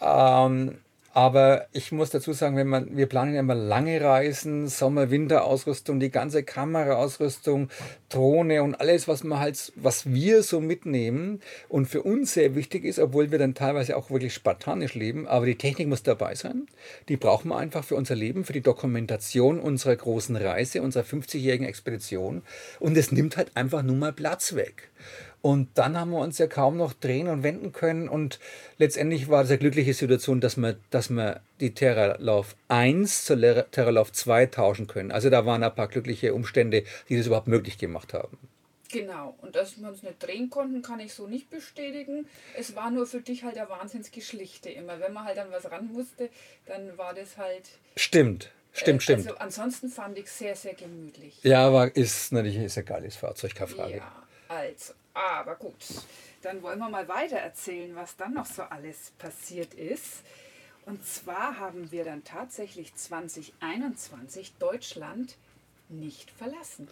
Ähm, 0.00 0.78
aber 1.12 1.66
ich 1.72 1.90
muss 1.90 2.10
dazu 2.10 2.32
sagen, 2.32 2.56
wenn 2.56 2.68
man, 2.68 2.96
wir 2.96 3.06
planen 3.06 3.34
immer 3.34 3.54
lange 3.54 4.00
Reisen, 4.00 4.68
Sommer-Winter-Ausrüstung, 4.68 5.98
die 5.98 6.10
ganze 6.10 6.44
Kameraausrüstung, 6.44 7.68
Drohne 8.08 8.62
und 8.62 8.76
alles, 8.76 9.08
was 9.08 9.24
man 9.24 9.40
halt, 9.40 9.72
was 9.74 10.06
wir 10.06 10.44
so 10.44 10.60
mitnehmen 10.60 11.40
und 11.68 11.86
für 11.86 12.02
uns 12.02 12.34
sehr 12.34 12.54
wichtig 12.54 12.84
ist, 12.84 13.00
obwohl 13.00 13.32
wir 13.32 13.38
dann 13.38 13.54
teilweise 13.54 13.96
auch 13.96 14.10
wirklich 14.10 14.34
spartanisch 14.34 14.94
leben, 14.94 15.26
aber 15.26 15.46
die 15.46 15.58
Technik 15.58 15.88
muss 15.88 16.04
dabei 16.04 16.36
sein. 16.36 16.66
Die 17.08 17.16
brauchen 17.16 17.48
wir 17.48 17.56
einfach 17.56 17.82
für 17.82 17.96
unser 17.96 18.14
Leben, 18.14 18.44
für 18.44 18.52
die 18.52 18.60
Dokumentation 18.60 19.58
unserer 19.58 19.96
großen 19.96 20.36
Reise, 20.36 20.80
unserer 20.80 21.04
50-jährigen 21.04 21.66
Expedition. 21.66 22.42
Und 22.78 22.96
es 22.96 23.10
nimmt 23.10 23.36
halt 23.36 23.56
einfach 23.56 23.82
nur 23.82 23.96
mal 23.96 24.12
Platz 24.12 24.54
weg. 24.54 24.90
Und 25.42 25.68
dann 25.74 25.98
haben 25.98 26.10
wir 26.10 26.18
uns 26.18 26.38
ja 26.38 26.46
kaum 26.46 26.76
noch 26.76 26.92
drehen 26.92 27.28
und 27.28 27.42
wenden 27.42 27.72
können. 27.72 28.08
Und 28.08 28.38
letztendlich 28.78 29.28
war 29.28 29.42
es 29.42 29.48
eine 29.48 29.58
glückliche 29.58 29.94
Situation, 29.94 30.40
dass 30.40 30.56
wir, 30.56 30.76
dass 30.90 31.08
wir 31.08 31.40
die 31.60 31.72
Terralauf 31.72 32.56
1 32.68 33.24
zur 33.24 33.70
Terralauf 33.70 34.12
2 34.12 34.46
tauschen 34.46 34.86
können. 34.86 35.10
Also 35.10 35.30
da 35.30 35.46
waren 35.46 35.62
ein 35.62 35.74
paar 35.74 35.88
glückliche 35.88 36.34
Umstände, 36.34 36.84
die 37.08 37.16
das 37.16 37.26
überhaupt 37.26 37.48
möglich 37.48 37.78
gemacht 37.78 38.12
haben. 38.12 38.36
Genau, 38.92 39.36
und 39.40 39.54
dass 39.54 39.80
wir 39.80 39.88
uns 39.88 40.02
nicht 40.02 40.20
drehen 40.20 40.50
konnten, 40.50 40.82
kann 40.82 40.98
ich 40.98 41.14
so 41.14 41.28
nicht 41.28 41.48
bestätigen. 41.48 42.26
Es 42.56 42.74
war 42.74 42.90
nur 42.90 43.06
für 43.06 43.20
dich 43.20 43.44
halt 43.44 43.56
ein 43.56 43.68
Wahnsinnsgeschlichte 43.68 44.68
immer. 44.70 44.98
Wenn 44.98 45.12
man 45.12 45.24
halt 45.24 45.38
an 45.38 45.46
was 45.50 45.70
ran 45.70 45.92
musste, 45.92 46.28
dann 46.66 46.98
war 46.98 47.14
das 47.14 47.36
halt. 47.36 47.68
Stimmt. 47.96 48.50
Stimmt, 48.72 49.00
äh, 49.00 49.02
stimmt. 49.02 49.26
Also 49.26 49.38
ansonsten 49.38 49.88
fand 49.88 50.18
ich 50.18 50.26
es 50.26 50.38
sehr, 50.38 50.56
sehr 50.56 50.74
gemütlich. 50.74 51.38
Ja, 51.42 51.66
aber 51.66 51.94
ist 51.94 52.32
natürlich 52.32 52.58
ist 52.58 52.78
ein 52.78 52.84
geiles 52.84 53.16
Fahrzeug, 53.16 53.54
keine 53.54 53.70
Frage. 53.70 53.96
Ja, 53.96 54.12
also. 54.48 54.94
Aber 55.14 55.56
gut, 55.56 55.74
dann 56.42 56.62
wollen 56.62 56.78
wir 56.78 56.88
mal 56.88 57.08
weiter 57.08 57.36
erzählen, 57.36 57.94
was 57.96 58.16
dann 58.16 58.34
noch 58.34 58.46
so 58.46 58.62
alles 58.62 59.12
passiert 59.18 59.74
ist. 59.74 60.22
Und 60.86 61.04
zwar 61.04 61.58
haben 61.58 61.90
wir 61.92 62.04
dann 62.04 62.24
tatsächlich 62.24 62.94
2021 62.94 64.54
Deutschland 64.58 65.36
nicht 65.88 66.30
verlassen. 66.30 66.88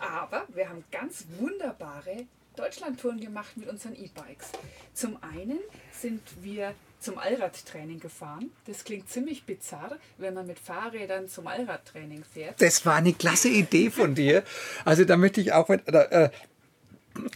Aber 0.00 0.46
wir 0.48 0.68
haben 0.68 0.84
ganz 0.90 1.24
wunderbare 1.38 2.26
Deutschlandtouren 2.56 3.20
gemacht 3.20 3.56
mit 3.56 3.68
unseren 3.68 3.94
E-Bikes. 3.94 4.50
Zum 4.94 5.22
einen 5.22 5.58
sind 5.92 6.22
wir 6.42 6.74
zum 6.98 7.18
Allradtraining 7.18 8.00
gefahren. 8.00 8.50
Das 8.66 8.84
klingt 8.84 9.10
ziemlich 9.10 9.44
bizarr, 9.44 9.98
wenn 10.16 10.34
man 10.34 10.46
mit 10.46 10.58
Fahrrädern 10.58 11.28
zum 11.28 11.46
Allradtraining 11.46 12.24
fährt. 12.24 12.60
Das 12.60 12.84
war 12.86 12.96
eine 12.96 13.12
klasse 13.12 13.48
Idee 13.48 13.90
von 13.90 14.14
dir. 14.14 14.42
Also 14.84 15.04
da 15.04 15.16
möchte 15.16 15.40
ich 15.40 15.52
auch 15.52 15.68
mit, 15.68 15.86
äh, 15.88 16.30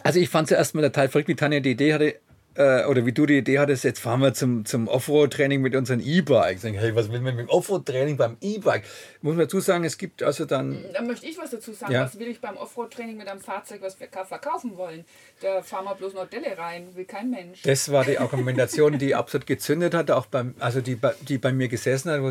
also 0.02 0.18
ich 0.20 0.28
fand 0.28 0.48
zuerst 0.48 0.74
mal 0.74 0.82
total 0.82 1.08
verrückt, 1.08 1.28
wie 1.28 1.34
Tanja 1.34 1.60
die 1.60 1.72
Idee 1.72 1.94
hatte, 1.94 2.14
äh, 2.54 2.84
oder 2.86 3.06
wie 3.06 3.12
du 3.12 3.26
die 3.26 3.38
Idee 3.38 3.58
hattest, 3.58 3.84
jetzt 3.84 4.00
fahren 4.00 4.20
wir 4.20 4.34
zum, 4.34 4.64
zum 4.64 4.88
Offroad-Training 4.88 5.62
mit 5.62 5.76
unseren 5.76 6.00
E-Bikes. 6.00 6.64
Hey, 6.64 6.94
was 6.94 7.10
will 7.10 7.20
man 7.20 7.36
mit 7.36 7.46
dem 7.46 7.48
Offroad-Training 7.48 8.16
beim 8.16 8.36
E-Bike? 8.40 8.82
Muss 9.22 9.36
man 9.36 9.44
dazu 9.46 9.60
sagen, 9.60 9.84
es 9.84 9.98
gibt 9.98 10.22
also 10.22 10.44
dann. 10.44 10.84
Da 10.92 11.00
möchte 11.02 11.26
ich 11.26 11.38
was 11.38 11.50
dazu 11.50 11.72
sagen. 11.72 11.92
Ja. 11.92 12.04
Was 12.04 12.18
will 12.18 12.28
ich 12.28 12.40
beim 12.40 12.56
Offroad-Training 12.56 13.16
mit 13.16 13.28
einem 13.28 13.40
Fahrzeug, 13.40 13.82
was 13.82 13.98
wir 14.00 14.08
verkaufen 14.08 14.76
wollen? 14.76 15.04
Da 15.40 15.62
fahren 15.62 15.84
wir 15.84 15.94
bloß 15.94 16.14
noch 16.14 16.28
Delle 16.28 16.58
rein, 16.58 16.88
will 16.94 17.04
kein 17.04 17.30
Mensch. 17.30 17.62
Das 17.62 17.92
war 17.92 18.04
die 18.04 18.18
Argumentation, 18.18 18.98
die 18.98 19.14
absolut 19.14 19.46
gezündet 19.46 19.94
hat, 19.94 20.10
auch 20.10 20.26
beim, 20.26 20.54
also 20.58 20.80
die, 20.80 20.98
die 21.28 21.38
bei 21.38 21.52
mir 21.52 21.68
gesessen 21.68 22.10
hat. 22.10 22.20
Wo 22.20 22.30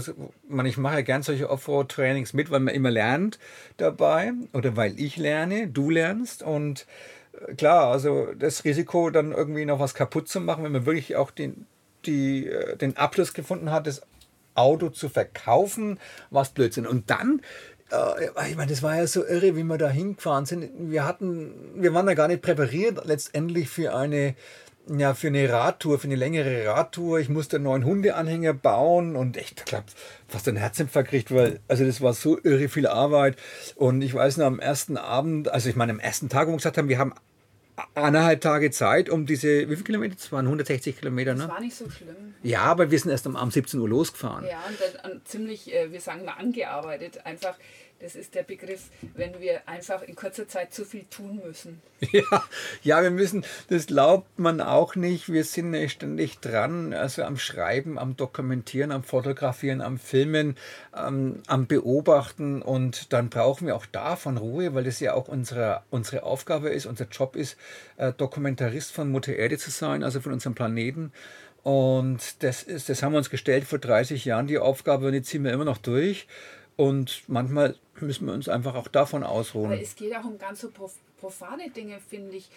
man, 0.49 0.65
ich 0.65 0.77
mache 0.77 0.95
ja 0.95 1.01
gern 1.01 1.23
solche 1.23 1.49
Offroad-Trainings 1.49 2.33
mit, 2.33 2.51
weil 2.51 2.59
man 2.59 2.75
immer 2.75 2.91
lernt 2.91 3.39
dabei 3.77 4.33
oder 4.53 4.75
weil 4.75 4.99
ich 4.99 5.15
lerne, 5.15 5.67
du 5.67 5.89
lernst 5.89 6.43
und 6.43 6.85
klar, 7.57 7.91
also 7.91 8.27
das 8.37 8.63
Risiko, 8.63 9.09
dann 9.09 9.31
irgendwie 9.31 9.65
noch 9.65 9.79
was 9.79 9.93
kaputt 9.93 10.27
zu 10.27 10.39
machen, 10.39 10.63
wenn 10.63 10.71
man 10.71 10.85
wirklich 10.85 11.15
auch 11.15 11.31
den, 11.31 11.65
die, 12.05 12.47
äh, 12.47 12.77
den 12.77 12.97
Abschluss 12.97 13.33
gefunden 13.33 13.71
hat, 13.71 13.87
das 13.87 14.01
Auto 14.55 14.89
zu 14.89 15.09
verkaufen, 15.09 15.99
was 16.29 16.49
Blödsinn. 16.49 16.85
Und 16.85 17.09
dann, 17.09 17.41
äh, 17.91 18.49
ich 18.49 18.57
meine, 18.57 18.69
das 18.69 18.83
war 18.83 18.95
ja 18.95 19.07
so 19.07 19.25
irre, 19.25 19.55
wie 19.55 19.63
wir 19.63 19.77
da 19.77 19.89
hingefahren 19.89 20.45
sind. 20.45 20.69
Wir 20.91 21.05
hatten, 21.05 21.53
wir 21.75 21.93
waren 21.93 22.05
da 22.05 22.13
gar 22.13 22.27
nicht 22.27 22.41
präpariert 22.41 23.05
letztendlich 23.05 23.69
für 23.69 23.95
eine 23.95 24.35
ja, 24.97 25.13
für 25.13 25.27
eine 25.27 25.47
Radtour, 25.49 25.99
für 25.99 26.07
eine 26.07 26.15
längere 26.15 26.65
Radtour. 26.65 27.19
Ich 27.19 27.29
musste 27.29 27.57
einen 27.57 27.65
neuen 27.65 27.85
Hundeanhänger 27.85 28.53
bauen 28.53 29.15
und 29.15 29.37
echt, 29.37 29.59
ich 29.59 29.65
glaube, 29.65 29.85
fast 30.27 30.47
einen 30.47 30.57
Herzinfarkt 30.57 31.11
gekriegt, 31.11 31.33
weil, 31.33 31.59
also 31.67 31.85
das 31.85 32.01
war 32.01 32.13
so 32.13 32.39
irre 32.43 32.69
viel 32.69 32.87
Arbeit. 32.87 33.37
Und 33.75 34.01
ich 34.01 34.13
weiß 34.13 34.37
noch, 34.37 34.45
am 34.45 34.59
ersten 34.59 34.97
Abend, 34.97 35.49
also 35.49 35.69
ich 35.69 35.75
meine, 35.75 35.91
am 35.91 35.99
ersten 35.99 36.29
Tag, 36.29 36.47
wo 36.47 36.51
wir 36.51 36.57
gesagt 36.57 36.77
haben, 36.77 36.89
wir 36.89 36.97
haben 36.97 37.13
eineinhalb 37.95 38.41
Tage 38.41 38.71
Zeit, 38.71 39.09
um 39.09 39.25
diese, 39.25 39.69
wie 39.69 39.75
viele 39.75 39.83
Kilometer? 39.83 40.15
Das 40.15 40.31
waren 40.31 40.45
160 40.45 40.97
Kilometer, 40.97 41.33
ne? 41.33 41.41
Das 41.41 41.49
war 41.49 41.59
nicht 41.59 41.75
so 41.75 41.89
schlimm. 41.89 42.33
Ja, 42.43 42.61
aber 42.61 42.91
wir 42.91 42.99
sind 42.99 43.11
erst 43.11 43.27
um, 43.27 43.35
um 43.35 43.51
17 43.51 43.79
Uhr 43.79 43.89
losgefahren. 43.89 44.45
Ja, 44.45 44.61
und 44.67 44.77
dann 45.03 45.21
ziemlich, 45.25 45.73
äh, 45.73 45.91
wir 45.91 46.01
sagen 46.01 46.25
mal, 46.25 46.33
angearbeitet. 46.33 47.25
Einfach 47.25 47.55
das 47.99 48.15
ist 48.15 48.33
der 48.33 48.43
Begriff, 48.43 48.89
wenn 49.15 49.39
wir 49.39 49.67
einfach 49.67 50.01
in 50.03 50.15
kurzer 50.15 50.47
Zeit 50.47 50.73
zu 50.73 50.85
viel 50.85 51.05
tun 51.09 51.41
müssen. 51.45 51.81
Ja, 52.11 52.43
ja, 52.81 53.03
wir 53.03 53.11
müssen, 53.11 53.45
das 53.67 53.87
glaubt 53.87 54.39
man 54.39 54.61
auch 54.61 54.95
nicht. 54.95 55.31
Wir 55.31 55.43
sind 55.43 55.75
ständig 55.89 56.39
dran, 56.39 56.93
also 56.93 57.23
am 57.23 57.37
Schreiben, 57.37 57.99
am 57.99 58.15
Dokumentieren, 58.15 58.91
am 58.91 59.03
Fotografieren, 59.03 59.81
am 59.81 59.97
Filmen, 59.97 60.55
ähm, 60.95 61.41
am 61.47 61.67
Beobachten 61.67 62.61
und 62.61 63.11
dann 63.11 63.29
brauchen 63.29 63.67
wir 63.67 63.75
auch 63.75 63.85
davon 63.85 64.37
Ruhe, 64.37 64.73
weil 64.73 64.85
das 64.85 65.01
ja 65.01 65.13
auch 65.13 65.27
unsere, 65.27 65.83
unsere 65.89 66.23
Aufgabe 66.23 66.69
ist, 66.69 66.85
unser 66.85 67.05
Job 67.05 67.35
ist, 67.35 67.57
äh, 67.97 68.13
Dokumentarist 68.13 68.93
von 68.93 69.11
Mutter 69.11 69.35
Erde 69.35 69.57
zu 69.57 69.69
sein, 69.69 70.03
also 70.03 70.21
von 70.21 70.31
unserem 70.31 70.55
Planeten. 70.55 71.11
Und 71.63 72.41
das, 72.43 72.63
ist, 72.63 72.89
das 72.89 73.03
haben 73.03 73.11
wir 73.11 73.17
uns 73.17 73.29
gestellt 73.29 73.65
vor 73.65 73.79
30 73.79 74.23
Jahren, 74.25 74.47
die 74.47 74.57
Aufgabe, 74.57 75.07
und 75.07 75.13
die 75.13 75.21
ziehen 75.21 75.43
wir 75.43 75.51
immer 75.51 75.65
noch 75.65 75.77
durch. 75.77 76.27
Und 76.79 77.23
manchmal 77.27 77.75
müssen 77.99 78.25
wir 78.25 78.33
uns 78.33 78.47
einfach 78.47 78.73
auch 78.73 78.87
davon 78.87 79.25
ausruhen. 79.25 79.65
Aber 79.65 79.81
es 79.81 79.97
geht 79.97 80.15
auch 80.15 80.23
um 80.23 80.37
ganz 80.37 80.61
so 80.61 80.71
profane 81.19 81.69
Dinge, 81.71 81.99
finde 81.99 82.37
ich. 82.37 82.49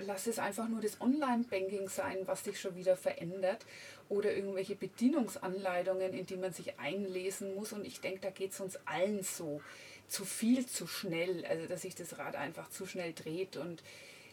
Lass 0.00 0.26
es 0.26 0.40
einfach 0.40 0.68
nur 0.68 0.80
das 0.80 1.00
Online-Banking 1.00 1.88
sein, 1.88 2.16
was 2.24 2.42
sich 2.42 2.60
schon 2.60 2.74
wieder 2.74 2.96
verändert. 2.96 3.64
Oder 4.08 4.34
irgendwelche 4.34 4.74
Bedienungsanleitungen, 4.74 6.12
in 6.12 6.26
die 6.26 6.38
man 6.38 6.52
sich 6.52 6.80
einlesen 6.80 7.54
muss. 7.54 7.72
Und 7.72 7.86
ich 7.86 8.00
denke, 8.00 8.18
da 8.22 8.30
geht 8.30 8.50
es 8.50 8.58
uns 8.58 8.80
allen 8.84 9.22
so. 9.22 9.60
Zu 10.08 10.24
viel, 10.24 10.66
zu 10.66 10.88
schnell. 10.88 11.46
Also, 11.48 11.68
dass 11.68 11.82
sich 11.82 11.94
das 11.94 12.18
Rad 12.18 12.34
einfach 12.34 12.68
zu 12.68 12.84
schnell 12.84 13.12
dreht. 13.12 13.56
Und 13.56 13.84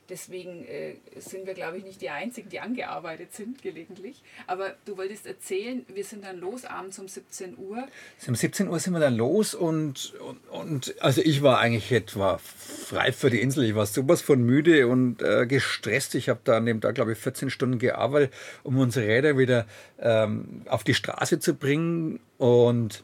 Deswegen 0.10 0.66
äh, 0.66 0.96
sind 1.18 1.46
wir, 1.46 1.54
glaube 1.54 1.78
ich, 1.78 1.84
nicht 1.84 2.02
die 2.02 2.10
Einzigen, 2.10 2.50
die 2.50 2.60
angearbeitet 2.60 3.34
sind 3.34 3.62
gelegentlich. 3.62 4.22
Aber 4.48 4.76
du 4.86 4.98
wolltest 4.98 5.26
erzählen, 5.26 5.86
wir 5.94 6.04
sind 6.04 6.26
dann 6.26 6.40
los 6.40 6.66
abends 6.66 7.00
um 7.00 7.08
17 7.08 7.58
Uhr. 7.58 7.88
Um 8.28 8.36
17 8.36 8.68
Uhr 8.68 8.80
sind 8.80 8.94
wir 8.94 9.00
dann 9.00 9.16
los 9.16 9.54
und, 9.54 10.14
und, 10.20 10.50
und 10.50 10.96
also 11.02 11.22
ich 11.22 11.44
war 11.44 11.60
eigentlich 11.60 11.92
etwa 11.92 12.40
frei 12.40 13.12
für 13.12 13.30
die 13.30 13.42
Insel. 13.42 13.66
Ich 13.66 13.76
war 13.76 13.86
sowas 13.86 14.22
von 14.22 14.44
müde 14.44 14.88
und 14.88 15.22
äh, 15.22 15.46
gestresst. 15.46 16.16
Ich 16.16 16.30
habe 16.30 16.40
da 16.44 16.58
an 16.58 16.66
dem 16.66 16.82
Tag, 16.82 16.96
glaube 16.96 17.14
ich, 17.14 17.18
14 17.18 17.50
Stunden 17.50 17.80
gearbeitet, 17.80 18.34
um 18.64 18.78
unsere 18.78 19.08
Räder 19.08 19.38
wieder 19.38 19.66
ähm, 20.00 20.64
auf 20.68 20.84
die 20.84 20.94
Straße 20.94 21.40
zu 21.40 21.54
bringen. 21.54 22.20
Und 22.38 23.04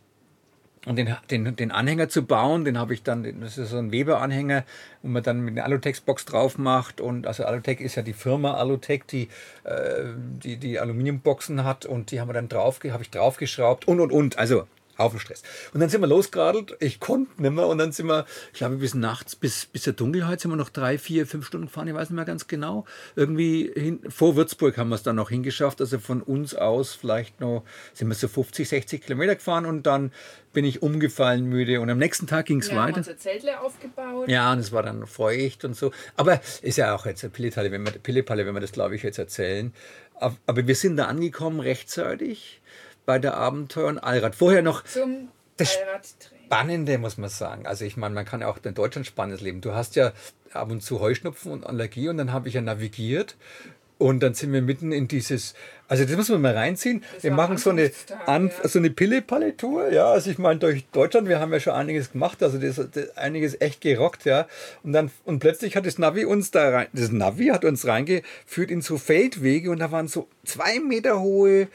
und 0.85 0.97
den, 0.97 1.15
den, 1.31 1.55
den 1.55 1.71
Anhänger 1.71 2.09
zu 2.09 2.25
bauen, 2.25 2.63
den 2.63 2.77
habe 2.77 2.93
ich 2.93 3.03
dann, 3.03 3.41
das 3.41 3.57
ist 3.57 3.71
so 3.71 3.77
ein 3.77 3.91
Weber-Anhänger, 3.91 4.63
wo 5.01 5.09
man 5.09 5.23
dann 5.23 5.41
mit 5.41 5.55
einer 5.55 5.65
Alutex-Box 5.65 6.25
drauf 6.25 6.57
macht. 6.57 7.01
Und 7.01 7.25
also 7.27 7.43
Alutec 7.43 7.81
ist 7.81 7.95
ja 7.95 8.03
die 8.03 8.13
Firma 8.13 8.53
Alutec, 8.53 9.07
die, 9.07 9.29
äh, 9.63 10.03
die 10.43 10.57
die 10.57 10.79
Aluminiumboxen 10.79 11.63
hat 11.63 11.85
und 11.85 12.11
die 12.11 12.19
haben 12.19 12.29
wir 12.29 12.33
dann 12.33 12.49
drauf, 12.49 12.79
habe 12.83 13.03
ich 13.03 13.09
draufgeschraubt 13.09 13.87
und 13.87 13.99
und 13.99 14.11
und. 14.11 14.37
Also 14.37 14.67
Haufen 14.97 15.19
Stress. 15.19 15.43
Und 15.73 15.79
dann 15.79 15.89
sind 15.89 16.01
wir 16.01 16.07
losgeradelt, 16.07 16.75
ich 16.79 16.99
konnte 16.99 17.41
nicht 17.41 17.51
mehr 17.51 17.67
und 17.67 17.77
dann 17.77 17.91
sind 17.91 18.07
wir, 18.07 18.25
ich 18.53 18.59
glaube 18.59 18.77
bis 18.77 18.93
nachts, 18.93 19.35
bis, 19.35 19.65
bis 19.65 19.83
zur 19.83 19.93
Dunkelheit 19.93 20.39
sind 20.39 20.51
wir 20.51 20.57
noch 20.57 20.69
drei, 20.69 20.97
vier, 20.97 21.27
fünf 21.27 21.45
Stunden 21.45 21.67
gefahren, 21.67 21.87
ich 21.87 21.93
weiß 21.93 22.09
nicht 22.09 22.15
mehr 22.15 22.25
ganz 22.25 22.47
genau. 22.47 22.85
Irgendwie 23.15 23.71
hin, 23.75 23.99
vor 24.09 24.35
Würzburg 24.35 24.77
haben 24.77 24.89
wir 24.89 24.95
es 24.95 25.03
dann 25.03 25.15
noch 25.15 25.29
hingeschafft, 25.29 25.81
also 25.81 25.99
von 25.99 26.21
uns 26.21 26.55
aus 26.55 26.93
vielleicht 26.93 27.41
noch, 27.41 27.63
sind 27.93 28.07
wir 28.07 28.15
so 28.15 28.27
50, 28.27 28.67
60 28.67 29.01
Kilometer 29.01 29.35
gefahren 29.35 29.65
und 29.65 29.83
dann 29.83 30.11
bin 30.55 30.65
ich 30.65 30.81
umgefallen 30.81 31.45
müde 31.45 31.81
und 31.81 31.89
am 31.89 31.97
nächsten 31.99 32.27
Tag 32.27 32.45
ging 32.45 32.61
es 32.61 32.69
ja, 32.69 32.77
weiter. 32.77 32.93
Haben 32.93 32.97
unser 32.99 33.17
Zeltle 33.17 33.59
aufgebaut. 33.59 34.29
Ja, 34.29 34.53
und 34.53 34.59
es 34.59 34.71
war 34.71 34.81
dann 34.81 35.05
feucht 35.05 35.65
und 35.65 35.75
so. 35.75 35.91
Aber 36.15 36.39
ist 36.61 36.77
ja 36.77 36.95
auch 36.95 37.05
jetzt 37.05 37.23
eine 37.23 37.31
Pillepalle, 37.31 37.71
wenn 37.71 37.85
wir, 37.85 37.91
Pillepalle, 37.91 38.45
wenn 38.45 38.53
wir 38.53 38.61
das 38.61 38.71
glaube 38.71 38.95
ich 38.95 39.03
jetzt 39.03 39.19
erzählen. 39.19 39.73
Aber 40.19 40.65
wir 40.65 40.75
sind 40.75 40.95
da 40.95 41.05
angekommen 41.05 41.59
rechtzeitig 41.59 42.61
bei 43.05 43.19
der 43.19 43.35
Abenteuer 43.35 43.87
und 43.87 43.99
Allrad. 43.99 44.35
Vorher 44.35 44.61
noch 44.61 44.83
Zum 44.83 45.29
das 45.57 45.77
Spannende, 46.45 46.97
muss 46.97 47.17
man 47.17 47.29
sagen. 47.29 47.65
Also 47.65 47.85
ich 47.85 47.97
meine, 47.97 48.13
man 48.13 48.25
kann 48.25 48.41
ja 48.41 48.47
auch 48.47 48.57
in 48.63 48.73
Deutschland 48.73 49.07
spannendes 49.07 49.41
leben. 49.41 49.61
Du 49.61 49.73
hast 49.73 49.95
ja 49.95 50.11
ab 50.53 50.69
und 50.69 50.81
zu 50.81 50.99
Heuschnupfen 50.99 51.51
und 51.51 51.65
Allergie 51.65 52.09
und 52.09 52.17
dann 52.17 52.31
habe 52.33 52.47
ich 52.47 52.53
ja 52.53 52.61
navigiert 52.61 53.35
und 53.97 54.21
dann 54.21 54.33
sind 54.33 54.51
wir 54.51 54.61
mitten 54.61 54.91
in 54.91 55.07
dieses, 55.07 55.53
also 55.87 56.03
das 56.03 56.15
muss 56.17 56.29
man 56.29 56.41
mal 56.41 56.53
reinziehen. 56.53 57.03
Das 57.13 57.23
wir 57.23 57.31
machen 57.31 57.57
so 57.57 57.69
eine, 57.69 57.91
An, 58.25 58.51
ja. 58.61 58.67
so 58.67 58.79
eine 58.79 58.89
Pille-Palle-Tour, 58.89 59.91
ja. 59.91 60.11
Also 60.11 60.29
ich 60.29 60.37
meine, 60.37 60.59
durch 60.59 60.85
Deutschland, 60.91 61.29
wir 61.29 61.39
haben 61.39 61.53
ja 61.53 61.59
schon 61.61 61.73
einiges 61.73 62.11
gemacht, 62.11 62.43
also 62.43 62.57
das, 62.57 62.75
das, 62.75 63.15
einiges 63.17 63.59
echt 63.61 63.81
gerockt, 63.81 64.25
ja. 64.25 64.47
Und 64.83 64.91
dann, 64.91 65.11
und 65.23 65.39
plötzlich 65.39 65.77
hat 65.77 65.85
das 65.85 65.97
Navi 65.97 66.25
uns 66.25 66.51
da 66.51 66.69
rein, 66.69 66.87
das 66.91 67.11
Navi 67.11 67.47
hat 67.47 67.63
uns 67.63 67.87
reingeführt 67.87 68.69
in 68.69 68.81
so 68.81 68.97
Feldwege 68.97 69.71
und 69.71 69.79
da 69.79 69.91
waren 69.91 70.09
so 70.09 70.27
zwei 70.43 70.79
Meter 70.79 71.21
hohe 71.21 71.69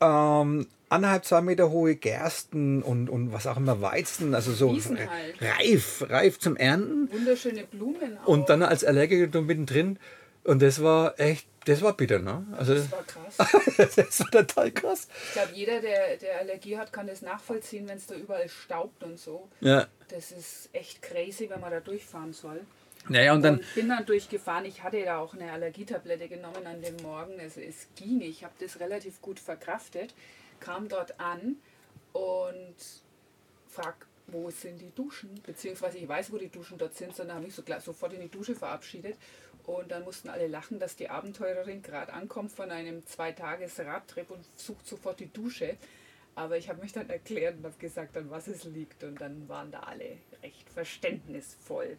ähm, 0.00 0.66
anderthalb, 0.88 1.24
zwei 1.24 1.40
Meter 1.40 1.70
hohe 1.70 1.96
Gersten 1.96 2.82
und, 2.82 3.08
und 3.08 3.32
was 3.32 3.46
auch 3.46 3.56
immer, 3.56 3.80
Weizen, 3.80 4.34
also 4.34 4.52
so 4.52 4.72
halt. 4.72 5.08
reif, 5.40 6.04
reif 6.08 6.38
zum 6.38 6.56
Ernten. 6.56 7.10
Wunderschöne 7.12 7.64
Blumen 7.64 8.18
auch. 8.18 8.28
Und 8.28 8.48
dann 8.48 8.62
als 8.62 8.84
Allergiker 8.84 9.40
mittendrin. 9.42 9.98
Und 10.44 10.60
das 10.60 10.82
war 10.82 11.18
echt, 11.18 11.46
das 11.64 11.80
war 11.80 11.94
bitter, 11.94 12.18
ne? 12.18 12.46
Also, 12.52 12.74
das 12.74 12.92
war 12.92 13.02
krass. 13.02 13.96
das 13.96 14.20
war 14.20 14.30
total 14.30 14.70
krass. 14.72 15.08
Ich 15.28 15.32
glaube, 15.32 15.52
jeder, 15.54 15.80
der, 15.80 16.18
der 16.18 16.40
Allergie 16.40 16.76
hat, 16.76 16.92
kann 16.92 17.06
das 17.06 17.22
nachvollziehen, 17.22 17.88
wenn 17.88 17.96
es 17.96 18.06
da 18.06 18.14
überall 18.14 18.48
staubt 18.50 19.02
und 19.02 19.18
so. 19.18 19.48
Ja. 19.60 19.86
Das 20.08 20.32
ist 20.32 20.68
echt 20.74 21.00
crazy, 21.00 21.48
wenn 21.48 21.60
man 21.60 21.70
da 21.70 21.80
durchfahren 21.80 22.34
soll. 22.34 22.60
Naja, 23.08 23.34
und 23.34 23.42
dann. 23.42 23.58
Und 23.58 23.74
bin 23.74 23.88
dann 23.88 24.06
durchgefahren. 24.06 24.64
Ich 24.64 24.82
hatte 24.82 25.02
da 25.04 25.18
auch 25.18 25.34
eine 25.34 25.52
Allergietablette 25.52 26.28
genommen 26.28 26.66
an 26.66 26.80
dem 26.80 26.96
Morgen. 27.02 27.38
Also 27.38 27.60
es 27.60 27.88
ging. 27.96 28.20
Ich 28.20 28.44
habe 28.44 28.54
das 28.58 28.80
relativ 28.80 29.20
gut 29.20 29.38
verkraftet. 29.38 30.14
Kam 30.60 30.88
dort 30.88 31.20
an 31.20 31.56
und 32.12 32.74
frag, 33.68 34.06
wo 34.28 34.50
sind 34.50 34.80
die 34.80 34.94
Duschen? 34.94 35.40
Beziehungsweise 35.44 35.98
ich 35.98 36.08
weiß, 36.08 36.32
wo 36.32 36.38
die 36.38 36.48
Duschen 36.48 36.78
dort 36.78 36.94
sind, 36.94 37.14
sondern 37.14 37.36
habe 37.36 37.46
mich 37.46 37.54
so 37.54 37.62
sofort 37.80 38.14
in 38.14 38.20
die 38.20 38.30
Dusche 38.30 38.54
verabschiedet. 38.54 39.16
Und 39.66 39.90
dann 39.90 40.04
mussten 40.04 40.28
alle 40.28 40.46
lachen, 40.46 40.78
dass 40.78 40.96
die 40.96 41.08
Abenteurerin 41.08 41.82
gerade 41.82 42.12
ankommt 42.12 42.52
von 42.52 42.70
einem 42.70 43.06
Zwei-Tages-Radtrip 43.06 44.30
und 44.30 44.44
sucht 44.56 44.86
sofort 44.86 45.20
die 45.20 45.32
Dusche. 45.32 45.76
Aber 46.34 46.58
ich 46.58 46.68
habe 46.68 46.82
mich 46.82 46.92
dann 46.92 47.08
erklärt 47.08 47.56
und 47.58 47.64
habe 47.64 47.78
gesagt, 47.78 48.16
an 48.16 48.30
was 48.30 48.46
es 48.46 48.64
liegt. 48.64 49.04
Und 49.04 49.20
dann 49.20 49.48
waren 49.48 49.70
da 49.70 49.80
alle 49.80 50.18
recht 50.42 50.68
verständnisvoll. 50.70 51.96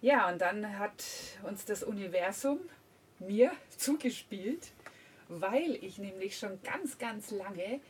Ja, 0.00 0.28
und 0.28 0.40
dann 0.40 0.78
hat 0.78 1.04
uns 1.42 1.64
das 1.64 1.82
Universum 1.82 2.60
mir 3.18 3.50
zugespielt, 3.76 4.68
weil 5.28 5.78
ich 5.82 5.98
nämlich 5.98 6.38
schon 6.38 6.60
ganz, 6.62 6.98
ganz 6.98 7.30
lange 7.30 7.80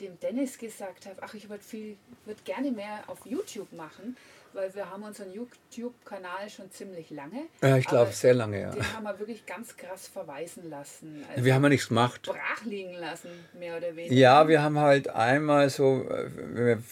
dem 0.00 0.18
Dennis 0.20 0.58
gesagt 0.58 1.06
habe, 1.06 1.16
ach, 1.22 1.34
ich 1.34 1.48
würde 1.48 1.64
viel, 1.64 1.96
würde 2.24 2.40
gerne 2.44 2.70
mehr 2.70 3.02
auf 3.08 3.26
YouTube 3.26 3.72
machen, 3.72 4.16
weil 4.52 4.72
wir 4.74 4.88
haben 4.88 5.02
unseren 5.02 5.32
YouTube-Kanal 5.32 6.48
schon 6.48 6.70
ziemlich 6.70 7.10
lange. 7.10 7.46
Ja, 7.60 7.76
ich 7.76 7.86
glaube 7.86 8.12
sehr 8.12 8.34
lange, 8.34 8.60
ja. 8.60 8.70
Den 8.70 8.92
haben 8.94 9.04
wir 9.04 9.18
wirklich 9.18 9.44
ganz 9.44 9.76
krass 9.76 10.06
verweisen 10.06 10.70
lassen. 10.70 11.24
Also 11.28 11.44
wir 11.44 11.54
haben 11.54 11.64
ja 11.64 11.68
nichts 11.68 11.88
gemacht. 11.88 12.22
Brach 12.22 12.64
liegen 12.64 12.94
lassen, 12.94 13.30
mehr 13.58 13.76
oder 13.76 13.94
weniger. 13.96 14.14
Ja, 14.14 14.46
wir 14.46 14.62
haben 14.62 14.78
halt 14.78 15.08
einmal 15.08 15.68
so, 15.68 16.04
äh, 16.08 16.30
wenn 16.34 16.66
wir 16.66 16.82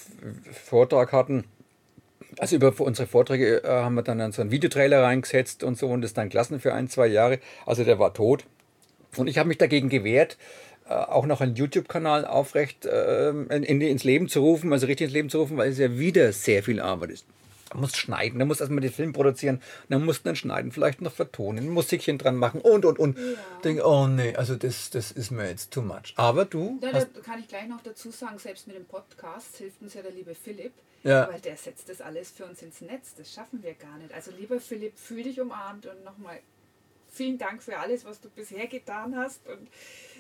Vortrag 0.53 1.13
hatten, 1.13 1.45
also 2.39 2.57
über 2.57 2.73
unsere 2.79 3.09
Vorträge 3.09 3.65
äh, 3.65 3.69
haben 3.69 3.95
wir 3.95 4.03
dann 4.03 4.33
so 4.33 4.43
einen 4.43 4.51
Videotrailer 4.51 5.03
reingesetzt 5.03 5.65
und 5.65 5.79
so 5.79 5.89
und 5.89 6.03
das 6.03 6.15
dann 6.15 6.29
gelassen 6.29 6.61
für 6.61 6.75
ein, 6.75 6.89
zwei 6.89 7.07
Jahre. 7.07 7.39
Also 7.65 7.85
der 7.85 7.99
war 7.99 8.13
tot. 8.15 8.45
Und 9.17 9.29
ich 9.29 9.39
habe 9.39 9.49
mich 9.49 9.59
dagegen 9.59 9.89
gewehrt, 9.89 10.37
äh, 10.89 10.95
auch 10.95 11.27
noch 11.27 11.41
einen 11.41 11.55
YouTube-Kanal 11.55 12.25
aufrecht 12.25 12.85
äh, 12.87 13.31
in, 13.31 13.81
ins 13.81 14.05
Leben 14.05 14.29
zu 14.29 14.41
rufen, 14.41 14.73
also 14.73 14.87
richtig 14.87 15.07
ins 15.07 15.15
Leben 15.15 15.31
zu 15.31 15.39
rufen, 15.39 15.57
weil 15.57 15.71
es 15.71 15.79
ja 15.79 15.99
wieder 15.99 16.33
sehr 16.33 16.63
viel 16.63 16.81
Arbeit 16.81 17.11
ist. 17.11 17.27
Du 17.71 17.79
musst 17.79 17.97
schneiden, 17.97 18.39
du 18.39 18.47
musst 18.47 18.61
erstmal 18.61 18.81
den 18.81 18.93
Film 18.93 19.13
produzieren, 19.13 19.61
dann 19.89 20.05
musst 20.05 20.21
du 20.21 20.29
dann 20.29 20.37
schneiden, 20.37 20.71
vielleicht 20.71 21.01
noch 21.01 21.13
vertonen, 21.13 21.65
ein 21.65 21.71
Musikchen 21.71 22.17
dran 22.19 22.37
machen 22.37 22.61
und 22.61 22.85
und 22.85 22.99
und. 22.99 23.19
Ja. 23.19 23.25
Denke, 23.65 23.85
oh 23.85 24.07
nee, 24.07 24.35
also 24.37 24.55
das, 24.55 24.91
das 24.91 25.11
ist 25.11 25.31
mir 25.31 25.49
jetzt 25.49 25.73
too 25.73 25.83
much. 25.83 26.15
Aber 26.17 26.45
du. 26.45 26.79
Ja, 26.83 26.93
da 26.93 27.05
kann 27.23 27.41
ich 27.41 27.49
gleich 27.49 27.67
noch 27.67 27.83
dazu 27.83 28.11
sagen, 28.11 28.39
selbst 28.39 28.67
mit 28.67 28.77
dem 28.77 28.85
Podcast 28.85 29.57
hilft 29.57 29.83
uns 29.83 29.95
ja 29.95 30.03
der 30.03 30.13
liebe 30.13 30.35
Philipp, 30.35 30.73
ja. 31.03 31.29
weil 31.29 31.41
der 31.41 31.57
setzt 31.57 31.89
das 31.89 32.01
alles 32.01 32.31
für 32.31 32.45
uns 32.45 32.63
ins 32.63 32.81
Netz. 32.81 33.15
Das 33.17 33.33
schaffen 33.33 33.63
wir 33.63 33.75
gar 33.75 33.99
nicht. 33.99 34.15
Also 34.15 34.31
lieber 34.31 34.61
Philipp, 34.61 34.97
fühl 34.99 35.25
dich 35.25 35.41
umarmt 35.41 35.87
und 35.87 36.05
nochmal 36.05 36.39
vielen 37.17 37.39
Dank 37.39 37.63
für 37.63 37.79
alles, 37.79 38.05
was 38.05 38.21
du 38.21 38.29
bisher 38.29 38.67
getan 38.67 39.17
hast 39.17 39.47
und 39.47 39.69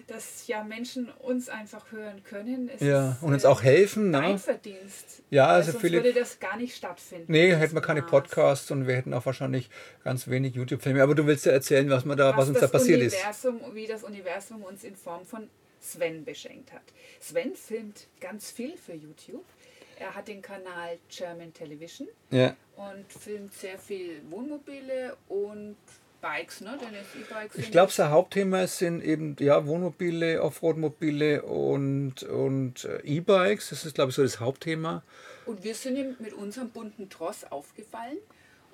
dass 0.06 0.46
ja 0.46 0.64
Menschen 0.64 1.10
uns 1.18 1.48
einfach 1.48 1.92
hören 1.92 2.22
können. 2.24 2.70
Es 2.74 2.80
ja, 2.80 3.16
und 3.20 3.32
uns 3.32 3.44
äh, 3.44 3.48
auch 3.48 3.62
helfen. 3.62 4.12
Dein 4.12 4.32
ne? 4.32 4.38
Verdienst. 4.38 5.22
Ja, 5.30 5.48
also 5.48 5.72
sonst 5.72 5.82
viele, 5.82 5.98
würde 5.98 6.12
das 6.12 6.38
gar 6.38 6.56
nicht 6.56 6.76
stattfinden. 6.76 7.30
Nee, 7.30 7.54
hätten 7.54 7.74
wir 7.74 7.82
keine 7.82 8.02
Podcasts 8.02 8.70
und 8.70 8.86
wir 8.86 8.96
hätten 8.96 9.14
auch 9.14 9.26
wahrscheinlich 9.26 9.68
ganz 10.04 10.28
wenig 10.28 10.54
YouTube-Filme. 10.54 11.02
Aber 11.02 11.14
du 11.14 11.26
willst 11.26 11.46
ja 11.46 11.52
erzählen, 11.52 11.88
was, 11.90 12.04
man 12.04 12.16
da, 12.16 12.30
was, 12.30 12.36
was 12.36 12.48
uns 12.50 12.60
da 12.60 12.68
passiert 12.68 13.00
Universum, 13.00 13.60
ist. 13.60 13.74
Wie 13.74 13.86
das 13.86 14.04
Universum 14.04 14.62
uns 14.62 14.84
in 14.84 14.96
Form 14.96 15.24
von 15.26 15.48
Sven 15.80 16.24
beschenkt 16.24 16.72
hat. 16.72 16.82
Sven 17.20 17.54
filmt 17.54 18.06
ganz 18.20 18.50
viel 18.50 18.76
für 18.76 18.94
YouTube. 18.94 19.44
Er 19.98 20.14
hat 20.14 20.28
den 20.28 20.42
Kanal 20.42 20.98
German 21.08 21.54
Television 21.54 22.08
ja. 22.30 22.54
und 22.76 23.10
filmt 23.10 23.54
sehr 23.54 23.78
viel 23.78 24.20
Wohnmobile 24.28 25.16
und 25.28 25.76
Bikes, 26.20 26.60
ne? 26.60 26.78
E-Bikes. 26.78 27.56
Ich 27.56 27.70
glaube, 27.70 27.92
sein 27.92 28.10
Hauptthema 28.10 28.66
sind 28.66 29.02
eben 29.02 29.36
ja, 29.38 29.66
Wohnmobile, 29.66 30.42
Offroad-Mobile 30.42 31.42
und, 31.42 32.22
und 32.24 32.84
äh, 32.84 33.00
E-Bikes. 33.04 33.70
Das 33.70 33.84
ist, 33.84 33.94
glaube 33.94 34.10
ich, 34.10 34.16
so 34.16 34.22
das 34.22 34.40
Hauptthema. 34.40 35.02
Und 35.46 35.62
wir 35.62 35.74
sind 35.74 35.96
ihm 35.96 36.16
mit 36.18 36.32
unserem 36.32 36.70
bunten 36.70 37.08
Tross 37.08 37.44
aufgefallen. 37.50 38.18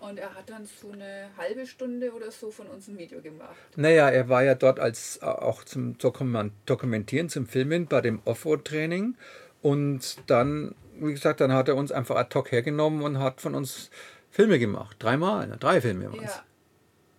Und 0.00 0.18
er 0.18 0.34
hat 0.34 0.50
dann 0.50 0.66
so 0.66 0.90
eine 0.90 1.28
halbe 1.37 1.64
Stunde 1.64 2.12
oder 2.12 2.32
so 2.32 2.50
von 2.50 2.66
uns 2.66 2.88
ein 2.88 2.99
Video 2.99 3.20
gemacht. 3.20 3.54
Naja, 3.76 4.11
er 4.11 4.28
war 4.28 4.42
ja 4.42 4.56
dort 4.56 4.80
als 4.80 5.18
äh, 5.22 5.26
auch 5.26 5.62
zum 5.62 5.96
Dokumentieren, 5.99 7.28
zum 7.28 7.46
Filmen 7.46 7.87
bei 7.87 8.00
dem 8.00 8.20
Offroad-Training. 8.25 9.16
Und 9.61 10.16
dann, 10.26 10.75
wie 10.99 11.12
gesagt, 11.12 11.40
dann 11.40 11.52
hat 11.52 11.68
er 11.68 11.76
uns 11.76 11.92
einfach 11.92 12.16
ad 12.16 12.37
hoc 12.37 12.50
hergenommen 12.50 13.02
und 13.02 13.18
hat 13.18 13.40
von 13.40 13.54
uns 13.54 13.90
Filme 14.30 14.58
gemacht. 14.58 14.96
Dreimal, 14.99 15.46
ne? 15.46 15.56
drei 15.58 15.80
Filme 15.80 16.11
waren 16.11 16.25
es. 16.25 16.37
Ja 16.37 16.44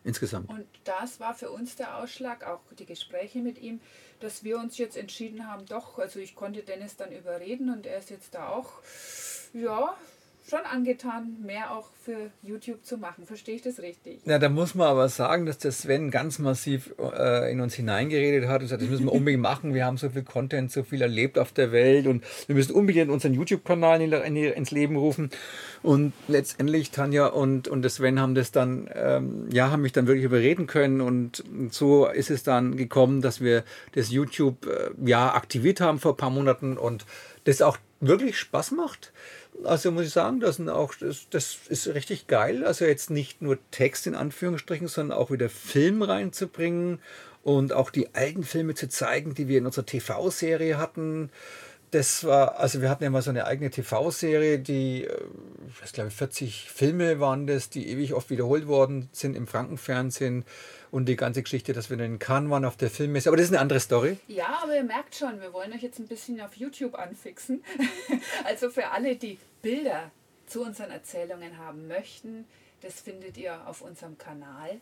insgesamt. 0.04 0.50
Und 0.50 0.66
das 0.84 1.20
war 1.20 1.34
für 1.34 1.50
uns 1.50 1.76
der 1.76 1.98
Ausschlag, 1.98 2.46
auch 2.46 2.62
die 2.78 2.86
Gespräche 2.86 3.40
mit 3.40 3.60
ihm, 3.60 3.80
dass 4.20 4.44
wir 4.44 4.58
uns 4.58 4.78
jetzt 4.78 4.98
entschieden 4.98 5.48
haben, 5.48 5.66
doch, 5.66 6.00
also 6.00 6.20
ich 6.20 6.36
konnte 6.36 6.64
Dennis 6.64 6.96
dann 6.96 7.12
überreden 7.12 7.70
und 7.70 7.86
er 7.86 7.98
ist 7.98 8.10
jetzt 8.10 8.34
da 8.36 8.50
auch, 8.50 8.82
ja, 9.54 9.96
schon 10.50 10.60
angetan, 10.60 11.38
mehr 11.46 11.72
auch 11.72 11.90
für 12.04 12.30
YouTube 12.42 12.84
zu 12.84 12.98
machen. 12.98 13.26
Verstehe 13.26 13.56
ich 13.56 13.62
das 13.62 13.80
richtig? 13.80 14.20
Ja, 14.26 14.40
da 14.40 14.50
muss 14.50 14.76
man 14.76 14.88
aber 14.88 15.08
sagen, 15.08 15.46
dass 15.46 15.58
der 15.58 15.72
Sven 15.72 16.12
ganz 16.12 16.38
massiv 16.38 16.94
äh, 17.00 17.52
in 17.52 17.62
uns 17.62 17.76
hineingeredet 17.76 18.50
hat 18.50 18.62
und 18.62 18.68
sagt, 18.68 18.82
das 18.82 18.90
müssen 18.90 19.06
wir 19.06 19.14
unbedingt 19.14 19.42
machen. 19.42 19.74
Wir 19.74 19.86
haben 19.86 19.98
so 19.98 20.10
viel 20.10 20.24
Content, 20.24 20.72
so 20.72 20.84
viel 20.84 21.02
erlebt 21.02 21.40
auf 21.40 21.54
der 21.54 21.72
Welt 21.72 22.08
und 22.08 22.24
wir 22.48 22.56
müssen 22.56 22.74
unbedingt 22.74 23.10
unseren 23.10 23.34
YouTube-Kanal 23.34 24.02
in, 24.02 24.12
in, 24.12 24.36
ins 24.36 24.72
Leben 24.72 24.98
rufen. 24.98 25.30
Und 25.82 26.14
letztendlich 26.28 26.92
Tanja 26.92 27.28
und, 27.28 27.70
und 27.70 27.82
der 27.82 27.90
Sven 27.90 28.20
haben 28.20 28.36
das 28.36 28.52
dann, 28.52 28.90
ähm, 28.94 29.48
ja, 29.52 29.72
haben 29.72 29.82
mich 29.82 29.94
dann 29.94 30.08
wirklich 30.08 30.26
überreden 30.26 30.68
können 30.68 31.00
und 31.00 31.44
so 31.72 32.08
ist 32.08 32.30
es 32.30 32.44
dann 32.44 32.76
gekommen, 32.76 33.22
dass 33.22 33.40
wir 33.40 33.64
das 33.94 34.12
YouTube 34.12 34.66
äh, 34.66 34.92
ja 35.06 35.34
aktiviert 35.34 35.80
haben 35.80 36.00
vor 36.00 36.14
ein 36.14 36.18
paar 36.18 36.30
Monaten 36.30 36.78
und 36.78 37.06
das 37.46 37.62
auch 37.62 37.78
wirklich 38.08 38.38
Spaß 38.38 38.72
macht. 38.72 39.12
Also 39.64 39.92
muss 39.92 40.06
ich 40.06 40.14
sagen, 40.14 40.40
das, 40.40 40.60
auch, 40.68 40.96
das, 40.96 41.28
das 41.30 41.58
ist 41.70 41.88
richtig 41.88 42.28
geil. 42.28 42.66
Also 42.66 42.86
jetzt 42.86 43.10
nicht 43.10 43.42
nur 43.42 43.58
Text 43.72 44.08
in 44.08 44.16
Anführungsstrichen, 44.16 44.88
sondern 44.88 45.18
auch 45.18 45.32
wieder 45.32 45.50
Film 45.50 46.02
reinzubringen 46.02 47.00
und 47.44 47.74
auch 47.74 47.90
die 47.90 48.14
alten 48.16 48.44
Filme 48.44 48.74
zu 48.74 48.90
zeigen, 48.90 49.34
die 49.36 49.48
wir 49.48 49.60
in 49.60 49.66
unserer 49.66 49.86
TV-Serie 49.86 50.78
hatten. 50.78 51.30
Das 51.94 52.24
war, 52.24 52.60
also 52.60 52.82
wir 52.82 52.90
hatten 52.90 53.04
ja 53.04 53.12
mal 53.12 53.22
so 53.22 53.30
eine 53.30 53.46
eigene 53.46 53.70
TV-Serie, 53.70 54.58
die, 54.58 55.04
äh, 55.04 55.28
ich 55.68 55.80
weiß 55.80 55.94
glaube 55.94 56.10
40 56.10 56.68
Filme 56.72 57.20
waren 57.20 57.46
das, 57.46 57.70
die 57.70 57.88
ewig 57.88 58.16
oft 58.16 58.32
wiederholt 58.32 58.66
worden 58.66 59.10
sind 59.12 59.36
im 59.36 59.46
Frankenfernsehen 59.46 60.44
und 60.90 61.06
die 61.06 61.16
ganze 61.16 61.44
Geschichte, 61.44 61.72
dass 61.72 61.92
wir 61.92 62.00
in 62.00 62.18
Cannes 62.18 62.50
waren 62.50 62.66
auf 62.66 62.78
der 62.78 62.90
Filmmesse. 62.90 63.30
Aber 63.30 63.38
das 63.38 63.46
ist 63.46 63.52
eine 63.52 63.62
andere 63.62 63.80
Story. 63.80 64.18
Ja, 64.28 64.58
aber 64.64 64.76
ihr 64.76 64.84
merkt 64.84 65.14
schon, 65.14 65.40
wir 65.40 65.54
wollen 65.54 65.72
euch 65.72 65.84
jetzt 65.84 66.00
ein 66.00 66.08
bisschen 66.08 66.42
auf 66.42 66.56
YouTube 66.56 66.96
anfixen. 66.96 67.64
also 68.44 68.72
für 68.72 68.90
alle, 68.90 69.16
die 69.16 69.38
Bilder 69.62 70.10
zu 70.48 70.64
unseren 70.64 70.90
Erzählungen 70.90 71.60
haben 71.60 71.88
möchten, 71.88 72.46
das 72.82 73.02
findet 73.02 73.38
ihr 73.38 73.68
auf 73.68 73.82
unserem 73.84 74.18
Kanal. 74.18 74.82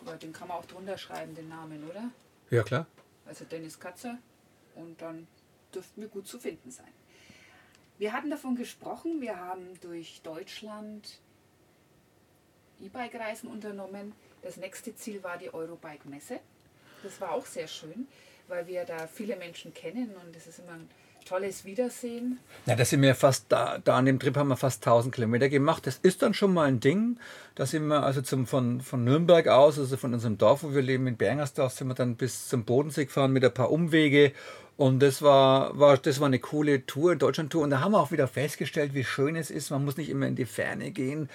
Aber 0.00 0.16
den 0.16 0.32
kann 0.32 0.48
man 0.48 0.56
auch 0.56 0.66
drunter 0.66 0.98
schreiben, 0.98 1.36
den 1.36 1.48
Namen, 1.48 1.88
oder? 1.88 2.10
Ja, 2.50 2.64
klar. 2.64 2.88
Also 3.24 3.44
Dennis 3.44 3.78
Katze 3.78 4.18
und 4.74 5.00
dann 5.00 5.28
dürften 5.74 6.00
wir 6.00 6.08
gut 6.08 6.26
zu 6.26 6.38
finden 6.38 6.70
sein. 6.70 6.92
Wir 7.98 8.12
hatten 8.12 8.30
davon 8.30 8.54
gesprochen, 8.54 9.20
wir 9.20 9.36
haben 9.36 9.78
durch 9.80 10.20
Deutschland 10.22 11.20
E-Bike-Reisen 12.80 13.50
unternommen. 13.50 14.12
Das 14.42 14.56
nächste 14.56 14.94
Ziel 14.94 15.22
war 15.24 15.36
die 15.36 15.52
Eurobike-Messe. 15.52 16.38
Das 17.02 17.20
war 17.20 17.32
auch 17.32 17.46
sehr 17.46 17.66
schön, 17.66 18.06
weil 18.46 18.66
wir 18.66 18.84
da 18.84 19.06
viele 19.06 19.36
Menschen 19.36 19.74
kennen 19.74 20.14
und 20.16 20.36
es 20.36 20.46
ist 20.46 20.60
immer 20.60 20.72
ein 20.72 20.88
tolles 21.28 21.64
Wiedersehen. 21.64 22.38
Ja, 22.66 22.74
das 22.74 22.90
sind 22.90 23.02
wir 23.02 23.14
fast 23.14 23.46
da, 23.50 23.78
da 23.78 23.96
an 23.96 24.06
dem 24.06 24.18
Trip 24.18 24.36
haben 24.36 24.48
wir 24.48 24.56
fast 24.56 24.86
1000 24.86 25.14
Kilometer 25.14 25.48
gemacht. 25.48 25.86
Das 25.86 25.98
ist 26.02 26.22
dann 26.22 26.34
schon 26.34 26.54
mal 26.54 26.68
ein 26.68 26.80
Ding. 26.80 27.18
Da 27.54 27.66
sind 27.66 27.86
wir 27.88 28.02
also 28.02 28.22
zum, 28.22 28.46
von, 28.46 28.80
von 28.80 29.04
Nürnberg 29.04 29.48
aus, 29.48 29.78
also 29.78 29.96
von 29.96 30.14
unserem 30.14 30.38
Dorf, 30.38 30.62
wo 30.62 30.74
wir 30.74 30.82
leben, 30.82 31.06
in 31.06 31.16
Bergersdorf, 31.16 31.72
sind 31.72 31.88
wir 31.88 31.94
dann 31.94 32.16
bis 32.16 32.48
zum 32.48 32.64
Bodensee 32.64 33.04
gefahren 33.04 33.32
mit 33.32 33.44
ein 33.44 33.52
paar 33.52 33.70
Umwege 33.70 34.32
und 34.78 35.00
das 35.00 35.22
war, 35.22 35.76
war, 35.76 35.98
das 35.98 36.20
war 36.20 36.28
eine 36.28 36.38
coole 36.38 36.86
Tour, 36.86 37.16
Deutschland-Tour. 37.16 37.64
Und 37.64 37.70
da 37.70 37.80
haben 37.80 37.90
wir 37.90 37.98
auch 37.98 38.12
wieder 38.12 38.28
festgestellt, 38.28 38.94
wie 38.94 39.02
schön 39.02 39.34
es 39.34 39.50
ist. 39.50 39.70
Man 39.70 39.84
muss 39.84 39.96
nicht 39.96 40.08
immer 40.08 40.28
in 40.28 40.36
die 40.36 40.44
Ferne 40.44 40.92
gehen 40.92 41.28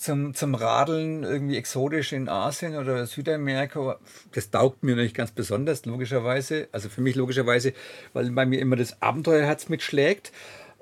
zum, 0.00 0.34
zum 0.34 0.54
Radeln, 0.54 1.24
irgendwie 1.24 1.58
exotisch 1.58 2.14
in 2.14 2.28
Asien 2.30 2.74
oder 2.74 3.06
Südamerika. 3.06 3.98
Das 4.32 4.50
taugt 4.50 4.82
mir 4.82 4.96
nicht 4.96 5.14
ganz 5.14 5.30
besonders, 5.30 5.84
logischerweise. 5.84 6.68
Also 6.72 6.88
für 6.88 7.02
mich 7.02 7.16
logischerweise, 7.16 7.74
weil 8.14 8.30
bei 8.30 8.46
mir 8.46 8.60
immer 8.60 8.76
das 8.76 9.02
Abenteuerherz 9.02 9.68
mitschlägt. 9.68 10.32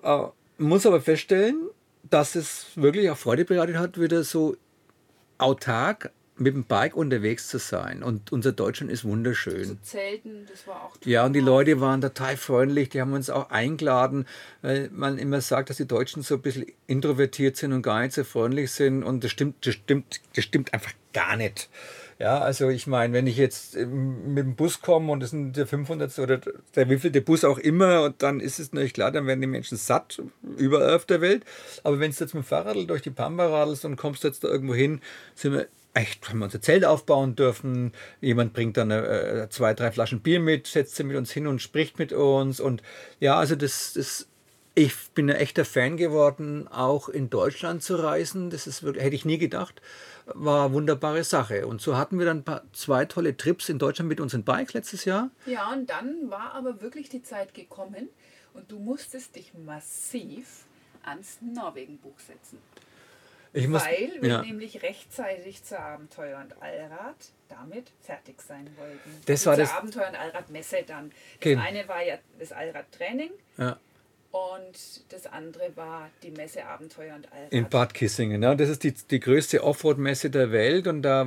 Äh, 0.05 0.23
muss 0.59 0.87
aber 0.87 1.01
feststellen, 1.01 1.69
dass 2.09 2.37
es 2.37 2.67
wirklich 2.77 3.11
auch 3.11 3.17
Freude 3.17 3.45
bereitet 3.45 3.77
hat, 3.77 4.01
wieder 4.01 4.23
so 4.23 4.57
autark 5.37 6.13
mit 6.41 6.55
dem 6.55 6.65
Bike 6.65 6.97
unterwegs 6.97 7.49
zu 7.49 7.59
sein. 7.59 8.03
Und 8.03 8.33
unser 8.33 8.53
Deutschland 8.53 8.91
ist 8.91 9.05
wunderschön. 9.05 9.65
Zu 9.65 9.83
zelten, 9.83 10.47
das 10.51 10.67
war 10.67 10.85
auch 10.85 10.97
toll. 10.97 11.13
Ja, 11.13 11.27
und 11.27 11.33
die 11.33 11.41
Leute 11.41 11.81
waren 11.81 12.01
total 12.01 12.37
freundlich, 12.37 12.89
die 12.89 13.01
haben 13.01 13.13
uns 13.13 13.31
auch 13.31 13.51
eingeladen, 13.51 14.27
weil 14.63 14.91
man 14.93 15.19
immer 15.19 15.41
sagt, 15.41 15.71
dass 15.71 15.77
die 15.77 15.87
Deutschen 15.87 16.23
so 16.23 16.37
ein 16.37 16.43
bisschen 16.43 16.67
introvertiert 16.87 17.57
sind 17.57 17.73
und 17.73 17.83
gar 17.83 18.01
nicht 18.01 18.13
so 18.13 18.25
freundlich 18.25 18.71
sind. 18.71 19.03
Und 19.03 19.25
das 19.25 19.31
stimmt, 19.31 19.67
das 19.67 19.75
stimmt, 19.75 20.21
das 20.35 20.45
stimmt 20.45 20.73
einfach 20.73 20.93
gar 21.13 21.37
nicht. 21.37 21.69
Ja, 22.19 22.41
also 22.41 22.69
ich 22.69 22.89
meine, 22.89 23.13
wenn 23.13 23.29
ich 23.29 23.37
jetzt 23.37 23.77
ähm, 23.77 24.35
mit 24.35 24.45
dem 24.45 24.57
Bus 24.57 24.83
komme 24.83 25.13
und 25.13 25.21
das 25.21 25.31
sind 25.31 25.57
der 25.57 25.69
500. 25.69 26.19
oder 26.19 26.41
der 26.75 26.91
wievielte 26.91 27.21
Bus 27.21 27.45
auch 27.45 27.59
immer, 27.59 28.03
und 28.03 28.23
dann 28.23 28.41
ist 28.41 28.59
es 28.59 28.73
natürlich 28.73 28.93
klar, 28.93 29.13
dann 29.13 29.27
werden 29.29 29.41
die 29.41 29.47
Menschen 29.47 29.79
satt, 29.79 30.21
überall 30.57 30.97
auf 30.97 31.07
der 31.07 31.21
Welt. 31.21 31.45
Aber 31.85 32.01
wenn 32.01 32.11
du 32.11 32.17
jetzt 32.19 32.35
mit 32.35 32.43
dem 32.43 32.47
Fahrrad 32.47 32.77
durch 32.91 33.03
die 33.03 33.11
Pampa 33.11 33.47
radelst 33.47 33.85
und 33.85 33.97
kommst 33.97 34.25
jetzt 34.25 34.43
da 34.43 34.49
irgendwo 34.49 34.75
hin, 34.75 35.01
sind 35.37 35.53
wir 35.53 35.69
echt, 35.99 36.29
haben 36.29 36.39
wir 36.39 36.45
unser 36.45 36.61
Zelt 36.61 36.85
aufbauen 36.85 37.35
dürfen. 37.35 37.93
Jemand 38.21 38.53
bringt 38.53 38.77
dann 38.77 38.91
äh, 38.91 39.49
zwei, 39.51 39.75
drei 39.75 39.91
Flaschen 39.91 40.21
Bier 40.21 40.41
mit, 40.41 40.67
setzt 40.67 40.97
sich 40.97 41.05
mit 41.05 41.17
uns 41.17 41.31
hin 41.31 41.47
und 41.47 41.61
spricht 41.61 41.99
mit 41.99 42.13
uns. 42.13 42.61
Und 42.61 42.83
ja, 43.21 43.37
also 43.37 43.57
das, 43.57 43.93
das 43.95 44.29
ich 44.75 44.95
bin 45.11 45.29
ein 45.29 45.37
echter 45.37 45.65
Fan 45.65 45.97
geworden, 45.97 46.69
auch 46.69 47.09
in 47.09 47.31
Deutschland 47.31 47.83
zu 47.83 47.97
reisen. 47.97 48.49
Das 48.51 48.69
ist 48.69 48.85
wirklich, 48.85 49.05
hätte 49.05 49.17
ich 49.17 49.25
nie 49.25 49.39
gedacht. 49.39 49.83
War 50.27 50.67
eine 50.67 50.75
wunderbare 50.75 51.25
Sache. 51.25 51.67
Und 51.67 51.81
so 51.81 51.97
hatten 51.97 52.21
wir 52.21 52.27
dann 52.27 52.45
zwei 52.73 53.05
tolle 53.05 53.37
Trips 53.37 53.69
in 53.69 53.81
Deutschland 53.81 54.09
mit 54.09 54.21
unseren 54.21 54.45
Bikes 54.45 54.75
letztes 54.75 55.05
Jahr. 55.05 55.31
Ja, 55.47 55.73
und 55.73 55.91
dann 55.91 56.31
war 56.31 56.53
aber 56.55 56.81
wirklich 56.81 57.09
die 57.09 57.25
Zeit 57.25 57.55
gekommen 57.55 58.09
und 58.55 58.71
du 58.71 58.79
musstest 58.79 59.35
dich 59.35 59.53
massiv 59.55 60.65
ans 61.03 61.39
Norwegen-Buch 61.41 62.19
setzen. 62.19 62.59
Muss, 63.53 63.85
weil 63.85 64.13
wir 64.21 64.29
ja. 64.29 64.43
nämlich 64.43 64.83
rechtzeitig 64.83 65.65
zur 65.65 65.81
Abenteuer- 65.81 66.41
und 66.41 66.63
Allrad 66.63 67.17
damit 67.49 67.93
fertig 68.03 68.41
sein 68.43 68.69
wollten. 68.77 69.23
Das 69.27 69.47
war 69.47 69.55
zur 69.55 69.65
das 69.65 69.73
Abenteuer- 69.73 70.09
und 70.09 70.17
Allradmesse 70.17 70.85
dann. 70.87 71.11
Das 71.11 71.19
okay. 71.37 71.57
eine 71.57 71.89
war 71.89 72.03
ja 72.03 72.19
das 72.39 72.53
Allradtraining. 72.53 73.31
Ja. 73.57 73.79
Und 74.31 75.11
das 75.11 75.27
andere 75.27 75.75
war 75.75 76.11
die 76.23 76.31
Messe 76.31 76.67
Abenteuer 76.67 77.15
und 77.15 77.33
Allrad. 77.33 77.51
In 77.51 77.67
Bad 77.71 77.95
Kissingen. 77.95 78.43
Ja. 78.43 78.55
Das 78.55 78.69
ist 78.69 78.83
die, 78.83 78.93
die 78.93 79.21
größte 79.21 79.65
Offroad-Messe 79.65 80.29
der 80.29 80.53
Welt 80.53 80.87
und 80.87 81.01
da 81.01 81.27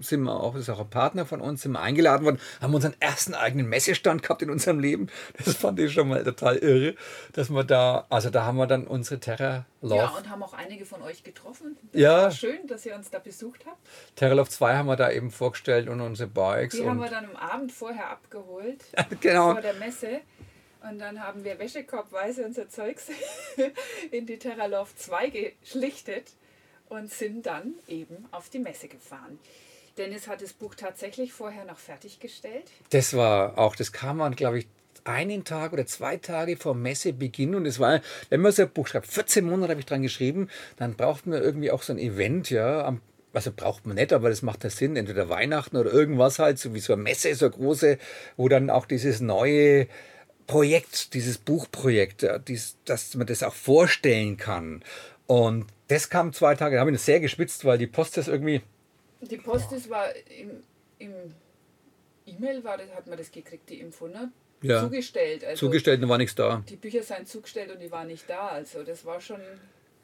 sind 0.00 0.22
wir 0.22 0.40
auch, 0.40 0.54
ist 0.54 0.70
auch 0.70 0.80
ein 0.80 0.88
Partner 0.88 1.26
von 1.26 1.42
uns, 1.42 1.60
sind 1.60 1.72
wir 1.72 1.80
eingeladen 1.80 2.24
worden, 2.24 2.40
haben 2.62 2.74
unseren 2.74 2.94
ersten 3.00 3.34
eigenen 3.34 3.68
Messestand 3.68 4.22
gehabt 4.22 4.40
in 4.40 4.48
unserem 4.48 4.80
Leben. 4.80 5.08
Das 5.44 5.56
fand 5.56 5.78
ich 5.78 5.92
schon 5.92 6.08
mal 6.08 6.24
total 6.24 6.56
irre, 6.56 6.94
dass 7.34 7.50
wir 7.50 7.64
da, 7.64 8.06
also 8.08 8.30
da 8.30 8.44
haben 8.44 8.56
wir 8.56 8.66
dann 8.66 8.86
unsere 8.86 9.20
Terra 9.20 9.66
Love. 9.82 9.96
Ja, 9.96 10.08
und 10.08 10.30
haben 10.30 10.42
auch 10.42 10.54
einige 10.54 10.86
von 10.86 11.02
euch 11.02 11.22
getroffen. 11.22 11.76
Das 11.92 12.00
ja. 12.00 12.30
schön, 12.30 12.66
dass 12.66 12.86
ihr 12.86 12.94
uns 12.94 13.10
da 13.10 13.18
besucht 13.18 13.66
habt. 13.66 13.76
Terra 14.16 14.32
Love 14.32 14.48
2 14.48 14.74
haben 14.74 14.86
wir 14.86 14.96
da 14.96 15.10
eben 15.10 15.30
vorgestellt 15.30 15.88
und 15.88 16.00
unsere 16.00 16.30
Bikes. 16.30 16.76
Die 16.76 16.88
haben 16.88 16.98
wir 16.98 17.10
dann 17.10 17.26
am 17.26 17.36
Abend 17.36 17.72
vorher 17.72 18.08
abgeholt. 18.08 18.82
genau. 19.20 19.52
Vor 19.52 19.60
der 19.60 19.74
Messe. 19.74 20.22
Und 20.88 20.98
dann 21.00 21.20
haben 21.20 21.44
wir 21.44 21.58
wäschekorbweise 21.58 22.44
unser 22.44 22.68
Zeugs 22.68 23.08
in 24.10 24.26
die 24.26 24.38
Terralove 24.38 24.94
2 24.96 25.30
geschlichtet 25.30 26.30
und 26.88 27.12
sind 27.12 27.46
dann 27.46 27.74
eben 27.86 28.26
auf 28.30 28.48
die 28.48 28.58
Messe 28.58 28.88
gefahren. 28.88 29.38
Dennis 29.98 30.28
hat 30.28 30.40
das 30.40 30.52
Buch 30.52 30.74
tatsächlich 30.74 31.32
vorher 31.32 31.64
noch 31.64 31.78
fertiggestellt. 31.78 32.70
Das 32.90 33.14
war 33.14 33.58
auch, 33.58 33.76
das 33.76 33.92
kam 33.92 34.18
man, 34.18 34.34
glaube 34.34 34.60
ich, 34.60 34.68
einen 35.04 35.44
Tag 35.44 35.72
oder 35.72 35.86
zwei 35.86 36.16
Tage 36.16 36.56
vor 36.56 36.74
Messebeginn 36.74 37.54
und 37.54 37.66
es 37.66 37.78
war, 37.78 38.00
wenn 38.30 38.40
man 38.40 38.52
so 38.52 38.62
ein 38.62 38.70
Buch 38.70 38.86
schreibt, 38.86 39.06
14 39.08 39.44
Monate 39.44 39.70
habe 39.70 39.80
ich 39.80 39.86
dran 39.86 40.02
geschrieben, 40.02 40.48
dann 40.76 40.96
braucht 40.96 41.26
man 41.26 41.42
irgendwie 41.42 41.70
auch 41.70 41.82
so 41.82 41.92
ein 41.92 41.98
Event, 41.98 42.50
ja, 42.50 42.84
am 42.84 43.00
also 43.34 43.52
braucht 43.54 43.86
man 43.86 43.96
nicht, 43.96 44.12
aber 44.12 44.30
das 44.30 44.42
macht 44.42 44.64
ja 44.64 44.70
Sinn, 44.70 44.96
entweder 44.96 45.28
Weihnachten 45.28 45.76
oder 45.76 45.92
irgendwas 45.92 46.38
halt, 46.38 46.58
so 46.58 46.74
wie 46.74 46.80
so 46.80 46.94
eine 46.94 47.02
Messe, 47.02 47.32
so 47.34 47.46
eine 47.46 47.54
große, 47.54 47.98
wo 48.36 48.48
dann 48.48 48.68
auch 48.70 48.86
dieses 48.86 49.20
neue 49.20 49.86
Projekt, 50.48 51.14
dieses 51.14 51.38
Buchprojekt, 51.38 52.26
dies, 52.48 52.78
dass 52.86 53.14
man 53.14 53.26
das 53.26 53.44
auch 53.44 53.54
vorstellen 53.54 54.38
kann. 54.38 54.82
Und 55.26 55.66
das 55.88 56.08
kam 56.08 56.32
zwei 56.32 56.54
Tage, 56.54 56.76
da 56.76 56.80
habe 56.80 56.90
ich 56.90 57.00
sehr 57.00 57.20
gespitzt, 57.20 57.64
weil 57.66 57.78
die 57.78 57.86
Post 57.86 58.16
ist 58.18 58.28
irgendwie. 58.28 58.62
Die 59.20 59.36
Post 59.36 59.72
ist 59.72 59.90
war 59.90 60.06
im, 60.40 60.62
im 60.98 61.12
E-Mail 62.26 62.64
war 62.64 62.78
das, 62.78 62.90
hat 62.94 63.06
man 63.06 63.18
das 63.18 63.30
gekriegt, 63.30 63.68
die 63.68 63.78
Info, 63.80 64.08
ne? 64.08 64.32
Ja. 64.62 64.80
Zugestellt. 64.80 65.44
Also 65.44 65.66
zugestellt 65.66 66.02
und 66.02 66.08
war 66.08 66.18
nichts 66.18 66.34
da. 66.34 66.64
Die 66.66 66.76
Bücher 66.76 67.02
sind 67.02 67.28
zugestellt 67.28 67.70
und 67.70 67.80
die 67.80 67.90
waren 67.92 68.08
nicht 68.08 68.28
da. 68.28 68.48
Also 68.48 68.82
das 68.82 69.04
war 69.04 69.20
schon. 69.20 69.40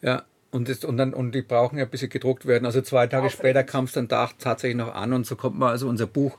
Ja. 0.02 0.24
Und, 0.50 0.68
das, 0.68 0.84
und, 0.84 0.98
dann, 0.98 1.14
und 1.14 1.32
die 1.32 1.42
brauchen 1.42 1.78
ja 1.78 1.84
ein 1.84 1.90
bisschen 1.90 2.10
gedruckt 2.10 2.46
werden. 2.46 2.64
Also 2.66 2.80
zwei 2.82 3.08
Tage 3.08 3.30
später 3.30 3.64
kam 3.64 3.86
es 3.86 3.92
dann 3.92 4.06
da 4.06 4.30
tatsächlich 4.38 4.76
noch 4.76 4.94
an 4.94 5.12
und 5.12 5.26
so 5.26 5.34
kommt 5.34 5.58
man 5.58 5.70
also 5.70 5.88
unser 5.88 6.06
Buch 6.06 6.38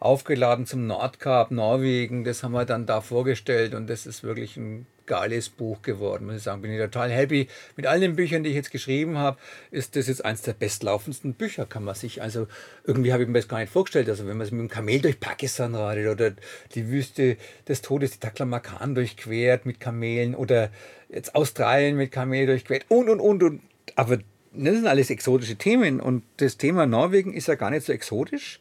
aufgeladen 0.00 0.66
zum 0.66 0.86
Nordkap, 0.86 1.50
Norwegen. 1.50 2.24
Das 2.24 2.42
haben 2.42 2.52
wir 2.52 2.64
dann 2.64 2.86
da 2.86 3.00
vorgestellt 3.00 3.74
und 3.74 3.88
das 3.88 4.06
ist 4.06 4.22
wirklich 4.22 4.56
ein 4.56 4.86
geiles 5.06 5.48
Buch 5.48 5.82
geworden, 5.82 6.26
muss 6.26 6.36
ich 6.36 6.42
sagen. 6.42 6.62
Bin 6.62 6.72
ich 6.72 6.80
total 6.80 7.10
happy. 7.10 7.48
Mit 7.76 7.86
all 7.86 8.00
den 8.00 8.16
Büchern, 8.16 8.42
die 8.42 8.50
ich 8.50 8.56
jetzt 8.56 8.70
geschrieben 8.70 9.16
habe, 9.16 9.38
ist 9.70 9.96
das 9.96 10.08
jetzt 10.08 10.24
eines 10.24 10.42
der 10.42 10.52
bestlaufendsten 10.52 11.34
Bücher, 11.34 11.64
kann 11.64 11.84
man 11.84 11.94
sich. 11.94 12.20
Also 12.20 12.46
irgendwie 12.84 13.12
habe 13.12 13.22
ich 13.22 13.28
mir 13.28 13.38
das 13.38 13.48
gar 13.48 13.60
nicht 13.60 13.72
vorgestellt. 13.72 14.08
Also 14.08 14.26
wenn 14.26 14.36
man 14.36 14.46
mit 14.46 14.60
dem 14.60 14.68
Kamel 14.68 15.00
durch 15.00 15.20
Pakistan 15.20 15.74
reitet 15.74 16.08
oder 16.08 16.32
die 16.74 16.88
Wüste 16.88 17.36
des 17.68 17.82
Todes, 17.82 18.12
die 18.12 18.20
Taklamakan 18.20 18.94
durchquert 18.94 19.64
mit 19.64 19.80
Kamelen 19.80 20.34
oder 20.34 20.70
jetzt 21.08 21.34
Australien 21.34 21.96
mit 21.96 22.12
Kamel 22.12 22.46
durchquert 22.46 22.84
und 22.88 23.08
und 23.08 23.20
und 23.20 23.42
und. 23.42 23.60
Aber 23.94 24.18
das 24.52 24.74
sind 24.74 24.86
alles 24.86 25.10
exotische 25.10 25.56
Themen 25.56 26.00
und 26.00 26.24
das 26.38 26.56
Thema 26.56 26.86
Norwegen 26.86 27.34
ist 27.34 27.48
ja 27.48 27.54
gar 27.54 27.70
nicht 27.70 27.86
so 27.86 27.92
exotisch. 27.92 28.58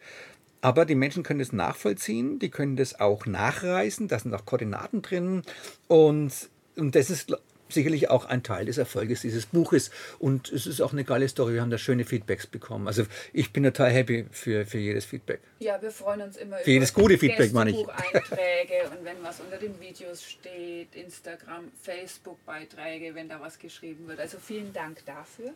Aber 0.65 0.85
die 0.85 0.95
Menschen 0.95 1.21
können 1.21 1.37
das 1.37 1.53
nachvollziehen, 1.53 2.39
die 2.39 2.49
können 2.49 2.75
das 2.75 2.99
auch 2.99 3.27
nachreisen, 3.27 4.07
da 4.07 4.17
sind 4.17 4.33
auch 4.33 4.45
Koordinaten 4.45 5.03
drin 5.03 5.43
und, 5.87 6.31
und 6.75 6.95
das 6.95 7.11
ist 7.11 7.31
sicherlich 7.69 8.09
auch 8.09 8.25
ein 8.25 8.41
Teil 8.41 8.65
des 8.65 8.79
Erfolges 8.79 9.21
dieses 9.21 9.45
Buches. 9.45 9.91
Und 10.17 10.51
es 10.51 10.65
ist 10.65 10.81
auch 10.81 10.91
eine 10.91 11.03
geile 11.03 11.29
Story. 11.29 11.53
Wir 11.53 11.61
haben 11.61 11.69
da 11.69 11.77
schöne 11.77 12.03
Feedbacks 12.03 12.47
bekommen. 12.47 12.87
Also 12.87 13.03
ich 13.31 13.53
bin 13.53 13.61
total 13.63 13.91
happy 13.91 14.25
für, 14.31 14.65
für 14.65 14.79
jedes 14.79 15.05
Feedback. 15.05 15.39
Ja, 15.59 15.79
wir 15.79 15.91
freuen 15.91 16.23
uns 16.23 16.35
immer 16.35 16.57
für 16.57 16.63
über 16.63 16.71
jedes 16.71 16.93
gute 16.95 17.19
Feedback, 17.19 17.53
meine 17.53 17.69
ich. 17.69 17.87
Einträge 17.87 18.89
und 18.89 19.05
wenn 19.05 19.21
was 19.21 19.41
unter 19.41 19.57
den 19.57 19.79
Videos 19.79 20.23
steht, 20.23 20.95
Instagram, 20.95 21.71
Facebook-Beiträge, 21.83 23.13
wenn 23.13 23.29
da 23.29 23.39
was 23.39 23.59
geschrieben 23.59 24.07
wird. 24.07 24.19
Also 24.19 24.39
vielen 24.39 24.73
Dank 24.73 25.05
dafür. 25.05 25.53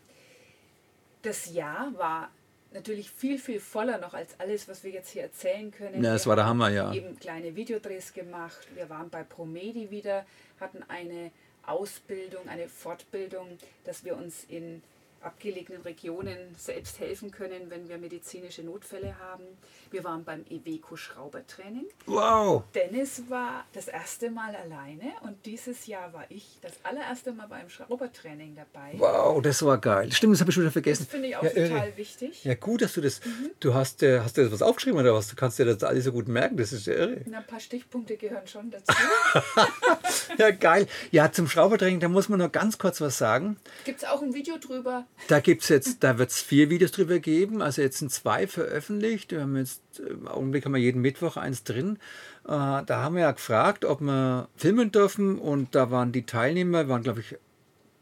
Das 1.23 1.51
Jahr 1.51 1.91
war 1.97 2.29
natürlich 2.71 3.09
viel, 3.09 3.37
viel 3.37 3.59
voller 3.59 3.97
noch 3.97 4.13
als 4.13 4.39
alles, 4.39 4.67
was 4.67 4.83
wir 4.83 4.91
jetzt 4.91 5.09
hier 5.09 5.23
erzählen 5.23 5.71
können. 5.71 6.03
Ja, 6.03 6.13
das 6.13 6.27
war 6.27 6.35
der 6.35 6.45
Hammer, 6.45 6.69
ja. 6.69 6.93
eben 6.93 7.17
kleine 7.19 7.55
Videodrehs 7.55 8.13
gemacht. 8.13 8.67
Wir 8.75 8.89
waren 8.89 9.09
bei 9.09 9.23
Promedi 9.23 9.89
wieder, 9.89 10.25
hatten 10.59 10.83
eine 10.87 11.31
Ausbildung, 11.65 12.47
eine 12.47 12.67
Fortbildung, 12.67 13.57
dass 13.85 14.03
wir 14.03 14.15
uns 14.17 14.45
in 14.47 14.81
abgelegenen 15.21 15.81
Regionen 15.81 16.37
selbst 16.57 16.99
helfen 16.99 17.31
können, 17.31 17.69
wenn 17.69 17.89
wir 17.89 17.97
medizinische 17.97 18.63
Notfälle 18.63 19.15
haben. 19.19 19.43
Wir 19.91 20.03
waren 20.03 20.23
beim 20.23 20.45
Iveco 20.49 20.95
Schraubertraining. 20.95 21.85
Wow! 22.05 22.63
Dennis 22.75 23.23
war 23.27 23.65
das 23.73 23.87
erste 23.87 24.29
Mal 24.29 24.55
alleine 24.55 25.13
und 25.21 25.45
dieses 25.45 25.87
Jahr 25.87 26.13
war 26.13 26.25
ich 26.29 26.59
das 26.61 26.73
allererste 26.83 27.31
Mal 27.31 27.47
beim 27.47 27.69
Schraubertraining 27.69 28.55
dabei. 28.55 28.93
Wow, 28.97 29.41
das 29.41 29.63
war 29.63 29.79
geil. 29.79 30.11
Stimmt, 30.11 30.33
das 30.33 30.41
habe 30.41 30.51
ich 30.51 30.55
schon 30.55 30.63
wieder 30.63 30.71
vergessen. 30.71 31.05
Das 31.05 31.11
finde 31.11 31.29
ich 31.29 31.35
auch 31.35 31.43
ja, 31.43 31.49
total 31.49 31.87
irre. 31.87 31.97
wichtig. 31.97 32.43
Ja, 32.43 32.53
gut, 32.53 32.81
dass 32.81 32.93
du 32.93 33.01
das. 33.01 33.25
Mhm. 33.25 33.51
Du 33.59 33.73
hast, 33.73 34.03
äh, 34.03 34.19
hast 34.19 34.37
du 34.37 34.43
das 34.43 34.51
was 34.51 34.61
aufgeschrieben 34.61 34.99
oder 34.99 35.13
was? 35.13 35.27
Du 35.27 35.35
kannst 35.35 35.57
dir 35.57 35.65
das 35.65 35.83
alles 35.83 36.05
so 36.05 36.11
gut 36.11 36.27
merken. 36.27 36.57
Das 36.57 36.71
ist 36.71 36.85
ja 36.85 36.93
irre. 36.93 37.21
Na, 37.25 37.39
ein 37.39 37.47
paar 37.47 37.59
Stichpunkte 37.59 38.15
gehören 38.15 38.47
schon 38.47 38.69
dazu. 38.69 38.93
ja, 40.37 40.51
geil. 40.51 40.87
Ja, 41.11 41.31
zum 41.31 41.47
Schraubertraining, 41.47 41.99
da 41.99 42.09
muss 42.09 42.29
man 42.29 42.39
noch 42.39 42.51
ganz 42.51 42.77
kurz 42.77 43.01
was 43.01 43.17
sagen. 43.17 43.57
Gibt 43.85 44.03
es 44.03 44.07
auch 44.07 44.21
ein 44.21 44.33
Video 44.33 44.57
drüber? 44.57 45.05
Da 45.27 45.39
gibt 45.39 45.63
es 45.63 45.69
jetzt, 45.69 46.03
da 46.03 46.17
wird 46.17 46.31
es 46.31 46.41
vier 46.41 46.69
Videos 46.69 46.91
drüber 46.91 47.19
geben. 47.19 47.61
Also 47.61 47.81
jetzt 47.81 47.99
sind 47.99 48.11
zwei 48.11 48.47
veröffentlicht. 48.47 49.31
Wir 49.31 49.41
haben 49.41 49.57
jetzt, 49.57 49.81
im 49.99 50.27
Augenblick 50.27 50.65
haben 50.65 50.73
wir 50.73 50.79
jeden 50.79 51.01
Mittwoch 51.01 51.37
eins 51.37 51.63
drin. 51.63 51.97
Äh, 52.45 52.47
da 52.47 52.85
haben 52.89 53.15
wir 53.15 53.23
ja 53.23 53.31
gefragt, 53.31 53.85
ob 53.85 54.01
wir 54.01 54.47
filmen 54.55 54.91
dürfen. 54.91 55.37
Und 55.37 55.75
da 55.75 55.91
waren 55.91 56.11
die 56.11 56.25
Teilnehmer, 56.25 56.87
waren 56.87 57.03
glaube 57.03 57.19
ich 57.19 57.35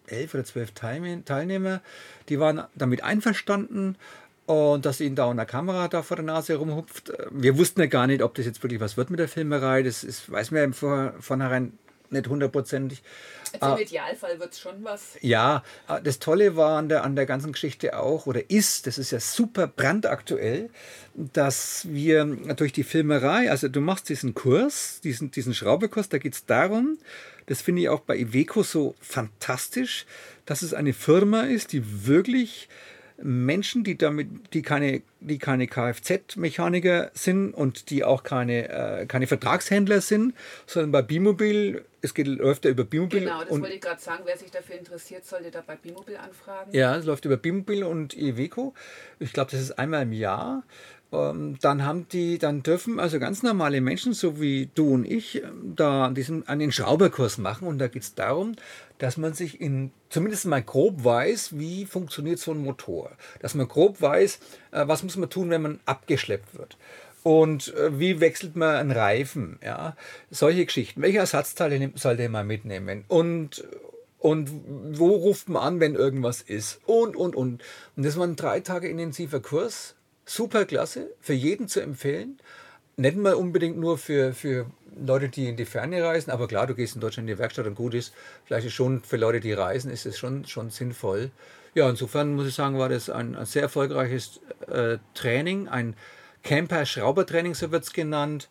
elf 0.08 0.34
oder 0.34 0.46
zwölf 0.46 0.72
Teilnehmer, 0.72 1.82
die 2.30 2.40
waren 2.40 2.64
damit 2.76 3.04
einverstanden 3.04 3.98
und 4.46 4.86
dass 4.86 5.02
ihnen 5.02 5.16
da 5.16 5.30
eine 5.30 5.46
Kamera 5.46 5.88
da 5.90 6.02
vor 6.02 6.16
der 6.16 6.26
Nase 6.26 6.56
rumhupft. 6.56 7.12
Wir 7.32 7.58
wussten 7.58 7.82
ja 7.82 7.88
gar 7.88 8.08
nicht, 8.08 8.24
ob 8.24 8.34
das 8.36 8.46
jetzt 8.46 8.64
wirklich 8.64 8.80
was 8.80 8.96
wird 8.96 9.10
mit 9.10 9.20
der 9.20 9.28
Filmerei. 9.28 9.84
Das 9.84 10.04
ist, 10.04 10.32
weiß 10.32 10.52
man 10.52 10.62
ja 10.62 10.72
von 10.72 11.12
vornherein 11.20 11.74
nicht 12.12 12.28
hundertprozentig. 12.28 13.02
Also 13.60 13.76
Im 13.76 13.82
Idealfall 13.82 14.40
wird 14.40 14.54
es 14.54 14.60
schon 14.60 14.84
was. 14.84 15.18
Ja, 15.22 15.64
das 16.04 16.20
Tolle 16.20 16.56
war 16.56 16.78
an 16.78 16.90
der, 16.90 17.04
an 17.04 17.16
der 17.16 17.26
ganzen 17.26 17.52
Geschichte 17.52 17.98
auch, 17.98 18.26
oder 18.26 18.50
ist, 18.50 18.88
das 18.88 18.98
ist 18.98 19.12
ja 19.12 19.20
super 19.20 19.68
brandaktuell, 19.68 20.70
dass 21.16 21.88
wir 21.90 22.26
durch 22.56 22.74
die 22.74 22.84
Filmerei, 22.84 23.50
also 23.50 23.68
du 23.68 23.82
machst 23.82 24.10
diesen 24.10 24.34
Kurs, 24.34 25.02
diesen, 25.04 25.32
diesen 25.32 25.54
Schraubekurs, 25.54 26.10
da 26.10 26.18
geht 26.18 26.34
es 26.34 26.46
darum, 26.46 26.98
das 27.48 27.62
finde 27.62 27.82
ich 27.84 27.90
auch 27.90 28.02
bei 28.02 28.18
Iveco 28.18 28.64
so 28.64 28.96
fantastisch, 29.00 30.06
dass 30.46 30.62
es 30.62 30.74
eine 30.74 30.94
Firma 30.94 31.44
ist, 31.44 31.72
die 31.72 32.08
wirklich 32.08 32.68
Menschen, 33.22 33.84
die 33.84 33.98
damit, 33.98 34.54
die 34.54 34.62
keine, 34.62 35.02
die 35.22 35.40
keine 35.40 35.68
Kfz-Mechaniker 35.68 37.10
sind 37.14 37.52
und 37.54 37.90
die 37.90 38.04
auch 38.04 38.24
keine, 38.24 38.70
äh, 38.70 39.06
keine 39.08 39.28
Vertragshändler 39.28 40.02
sind, 40.02 40.36
sondern 40.68 40.92
bei 40.92 41.02
Bimobil, 41.02 41.84
es 42.08 42.14
geht, 42.14 42.28
läuft 42.28 42.66
ja 42.66 42.72
über 42.72 42.84
Bimobil. 42.84 43.22
Genau, 43.22 43.42
das 43.42 43.50
wollte 43.52 43.76
ich 43.76 43.82
gerade 43.82 44.02
sagen, 44.02 44.24
wer 44.26 44.38
sich 44.38 44.52
dafür 44.52 44.78
interessiert, 44.78 45.26
sollte 45.26 45.52
da 45.52 45.62
bei 45.66 45.76
Bimobil 45.76 46.18
anfragen. 46.18 46.72
Ja, 46.74 46.96
es 46.96 47.06
läuft 47.06 47.26
über 47.26 47.38
Bimobil 47.38 47.84
und 47.84 48.16
Iveco. 48.16 48.74
Ich 49.20 49.34
glaube, 49.34 49.52
das 49.52 49.62
ist 49.62 49.78
einmal 49.78 50.04
im 50.04 50.14
Jahr. 50.14 50.64
Ähm, 51.12 51.58
dann 51.62 51.86
haben 51.86 52.08
die, 52.10 52.38
dann 52.38 52.64
dürfen 52.64 53.00
also 53.00 53.18
ganz 53.20 53.42
normale 53.42 53.80
Menschen, 53.80 54.14
so 54.14 54.42
wie 54.42 54.70
du 54.76 54.94
und 54.94 55.06
ich, 55.06 55.42
ähm, 55.42 55.74
da 55.76 56.10
diesen, 56.10 56.48
einen 56.48 56.72
Schrauberkurs 56.72 57.38
machen. 57.38 57.68
Und 57.68 57.78
da 57.78 57.88
geht 57.88 58.04
es 58.04 58.16
darum, 58.16 58.56
dass 58.98 59.16
man 59.16 59.34
sich 59.34 59.62
in 59.62 59.92
zumindest 60.10 60.46
mal 60.46 60.62
grob 60.62 61.04
weiß, 61.04 61.58
wie 61.58 61.86
funktioniert 61.86 62.40
so 62.40 62.52
ein 62.52 62.58
Motor. 62.58 63.12
Dass 63.40 63.56
man 63.56 63.68
grob 63.68 64.02
weiß, 64.02 64.40
äh, 64.72 64.88
was 64.88 65.04
muss 65.04 65.16
man 65.16 65.30
tun, 65.30 65.50
wenn 65.50 65.62
man 65.62 65.80
abgeschleppt 65.86 66.58
wird. 66.58 66.78
Und 67.28 67.76
äh, 67.76 68.00
wie 68.00 68.22
wechselt 68.22 68.56
man 68.56 68.76
einen 68.76 68.92
Reifen? 68.92 69.60
Ja? 69.62 69.98
Solche 70.32 70.66
Geschichten. 70.66 71.02
Welche 71.02 71.18
Ersatzteile 71.18 71.92
sollte 71.96 72.30
man 72.30 72.48
mitnehmen? 72.48 73.04
Und 73.10 73.66
und 74.20 74.50
wo 74.94 75.10
ruft 75.10 75.50
man 75.50 75.62
an, 75.62 75.80
wenn 75.82 75.96
irgendwas 75.96 76.42
ist? 76.42 76.80
Und, 76.86 77.18
und, 77.18 77.36
und. 77.36 77.62
Und 77.98 78.06
das 78.06 78.18
war 78.18 78.26
ein 78.26 78.38
drei 78.38 78.62
Tage 78.62 78.88
intensiver 78.88 79.42
Kurs 79.42 79.96
super 80.26 80.64
klasse, 80.64 81.10
für 81.20 81.34
jeden 81.34 81.68
zu 81.68 81.82
empfehlen. 81.82 82.40
Nicht 82.96 83.18
mal 83.18 83.34
unbedingt 83.34 83.78
nur 83.78 83.98
für, 83.98 84.34
für 84.34 84.66
Leute, 84.98 85.28
die 85.28 85.50
in 85.50 85.58
die 85.58 85.66
Ferne 85.66 86.02
reisen, 86.02 86.32
aber 86.32 86.48
klar, 86.48 86.66
du 86.66 86.76
gehst 86.76 86.96
in 86.96 87.02
Deutschland 87.02 87.30
in 87.30 87.36
die 87.36 87.40
Werkstatt 87.40 87.68
und 87.68 87.76
gut 87.76 87.94
ist, 87.94 88.14
vielleicht 88.46 88.68
ist 88.68 88.74
schon 88.74 89.02
für 89.02 89.18
Leute, 89.18 89.42
die 89.42 89.54
reisen, 89.54 89.92
ist 89.92 90.06
es 90.06 90.18
schon, 90.18 90.46
schon 90.46 90.70
sinnvoll. 90.70 91.30
Ja, 91.76 91.90
insofern 91.90 92.36
muss 92.36 92.48
ich 92.48 92.56
sagen, 92.56 92.80
war 92.80 92.90
das 92.90 93.10
ein, 93.10 93.36
ein 93.36 93.46
sehr 93.46 93.64
erfolgreiches 93.64 94.40
äh, 94.72 94.98
Training, 95.14 95.68
ein 95.68 95.96
Camper-Schraubertraining, 96.48 97.56
so 97.56 97.72
wird 97.72 97.84
es 97.84 97.92
genannt. 97.92 98.48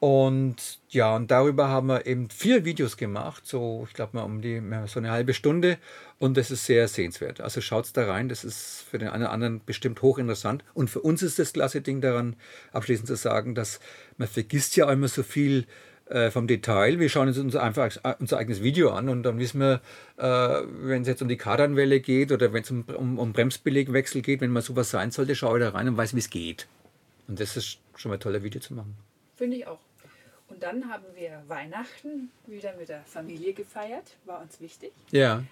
Und 0.00 0.56
ja, 0.88 1.14
und 1.16 1.30
darüber 1.30 1.68
haben 1.68 1.88
wir 1.88 2.06
eben 2.06 2.30
vier 2.30 2.64
Videos 2.64 2.96
gemacht, 2.96 3.46
so 3.46 3.86
ich 3.88 3.94
glaube 3.94 4.16
mal 4.16 4.24
um 4.24 4.40
die 4.40 4.62
so 4.86 5.00
eine 5.00 5.10
halbe 5.10 5.34
Stunde. 5.34 5.76
Und 6.18 6.38
das 6.38 6.50
ist 6.50 6.64
sehr 6.64 6.88
sehenswert. 6.88 7.42
Also 7.42 7.60
schaut 7.60 7.88
da 7.94 8.06
rein, 8.06 8.30
das 8.30 8.42
ist 8.42 8.86
für 8.90 8.98
den 8.98 9.08
einen 9.08 9.24
oder 9.24 9.32
anderen 9.32 9.60
bestimmt 9.64 10.00
hochinteressant. 10.00 10.64
Und 10.72 10.88
für 10.88 11.00
uns 11.00 11.22
ist 11.22 11.38
das 11.38 11.52
klasse 11.52 11.82
Ding 11.82 12.00
daran, 12.00 12.36
abschließend 12.72 13.06
zu 13.06 13.16
sagen, 13.16 13.54
dass 13.54 13.80
man 14.16 14.28
vergisst 14.28 14.76
ja 14.76 14.90
immer 14.90 15.08
so 15.08 15.22
viel 15.22 15.66
äh, 16.06 16.30
vom 16.30 16.46
Detail. 16.46 17.00
Wir 17.00 17.10
schauen 17.10 17.28
uns 17.28 17.56
einfach 17.56 17.90
unser 18.18 18.38
eigenes 18.38 18.62
Video 18.62 18.90
an 18.90 19.10
und 19.10 19.24
dann 19.24 19.38
wissen 19.38 19.60
wir, 19.60 19.80
äh, 20.16 20.62
wenn 20.82 21.02
es 21.02 21.08
jetzt 21.08 21.20
um 21.20 21.28
die 21.28 21.36
Kardanwelle 21.36 22.00
geht 22.00 22.32
oder 22.32 22.52
wenn 22.54 22.62
es 22.62 22.70
um, 22.70 22.84
um, 22.96 23.18
um 23.18 23.32
Bremsbelegwechsel 23.32 24.22
geht, 24.22 24.40
wenn 24.40 24.50
mal 24.50 24.62
sowas 24.62 24.90
sein 24.90 25.10
sollte, 25.10 25.34
schaue 25.34 25.58
ich 25.58 25.64
da 25.64 25.70
rein 25.70 25.88
und 25.88 25.96
weiß, 25.96 26.14
wie 26.14 26.20
es 26.20 26.30
geht. 26.30 26.66
Und 27.28 27.40
das 27.40 27.56
ist 27.56 27.78
schon 27.96 28.10
mal 28.10 28.16
ein 28.16 28.20
toller 28.20 28.42
Video 28.42 28.60
zu 28.60 28.74
machen. 28.74 28.96
Finde 29.36 29.56
ich 29.56 29.66
auch. 29.66 29.80
Und 30.48 30.62
dann 30.62 30.88
haben 30.88 31.04
wir 31.14 31.42
Weihnachten 31.48 32.30
wieder 32.46 32.74
mit 32.76 32.88
der 32.88 33.02
Familie 33.02 33.52
gefeiert, 33.52 34.16
war 34.24 34.40
uns 34.40 34.60
wichtig. 34.60 34.92
Ja. 35.10 35.42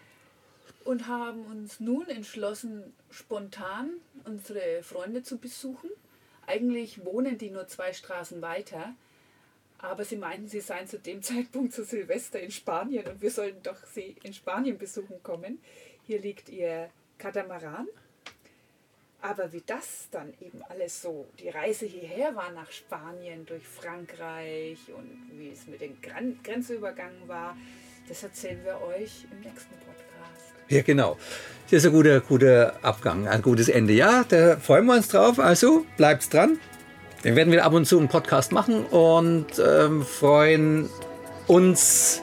Und 0.84 1.08
haben 1.08 1.44
uns 1.46 1.80
nun 1.80 2.08
entschlossen, 2.08 2.92
spontan 3.10 3.90
unsere 4.24 4.82
Freunde 4.82 5.22
zu 5.22 5.38
besuchen. 5.38 5.90
Eigentlich 6.46 7.04
wohnen 7.04 7.38
die 7.38 7.50
nur 7.50 7.66
zwei 7.66 7.92
Straßen 7.92 8.40
weiter, 8.40 8.94
aber 9.78 10.04
sie 10.04 10.16
meinten, 10.16 10.46
sie 10.48 10.60
seien 10.60 10.86
zu 10.86 10.98
dem 10.98 11.22
Zeitpunkt 11.22 11.72
zu 11.72 11.84
Silvester 11.84 12.40
in 12.40 12.50
Spanien 12.50 13.06
und 13.08 13.20
wir 13.20 13.30
sollten 13.30 13.62
doch 13.62 13.84
sie 13.86 14.16
in 14.22 14.32
Spanien 14.32 14.78
besuchen 14.78 15.22
kommen. 15.22 15.58
Hier 16.06 16.20
liegt 16.20 16.48
ihr 16.48 16.90
Katamaran 17.18 17.88
aber 19.24 19.52
wie 19.52 19.62
das 19.66 20.08
dann 20.10 20.34
eben 20.40 20.60
alles 20.68 21.00
so, 21.00 21.26
die 21.40 21.48
Reise 21.48 21.86
hierher 21.86 22.36
war 22.36 22.52
nach 22.52 22.70
Spanien, 22.70 23.46
durch 23.46 23.62
Frankreich 23.66 24.78
und 24.94 25.38
wie 25.38 25.50
es 25.50 25.66
mit 25.66 25.80
den 25.80 26.00
Gren 26.02 26.38
Grenzübergangen 26.44 27.26
war, 27.26 27.56
das 28.06 28.22
erzählen 28.22 28.62
wir 28.64 28.82
euch 28.82 29.24
im 29.32 29.40
nächsten 29.40 29.74
Podcast. 29.76 30.52
Ja, 30.68 30.82
genau. 30.82 31.16
Das 31.64 31.72
ist 31.84 31.86
ein 31.86 31.92
guter, 31.92 32.20
guter 32.20 32.74
Abgang, 32.82 33.26
ein 33.26 33.40
gutes 33.40 33.70
Ende. 33.70 33.94
Ja, 33.94 34.24
da 34.28 34.58
freuen 34.58 34.84
wir 34.84 34.94
uns 34.94 35.08
drauf. 35.08 35.38
Also 35.38 35.86
bleibt's 35.96 36.28
dran. 36.28 36.58
Dann 37.22 37.34
werden 37.34 37.50
wir 37.50 37.64
ab 37.64 37.72
und 37.72 37.86
zu 37.86 37.98
einen 37.98 38.08
Podcast 38.08 38.52
machen 38.52 38.84
und 38.84 39.46
ähm, 39.58 40.02
freuen 40.02 40.90
uns, 41.46 42.20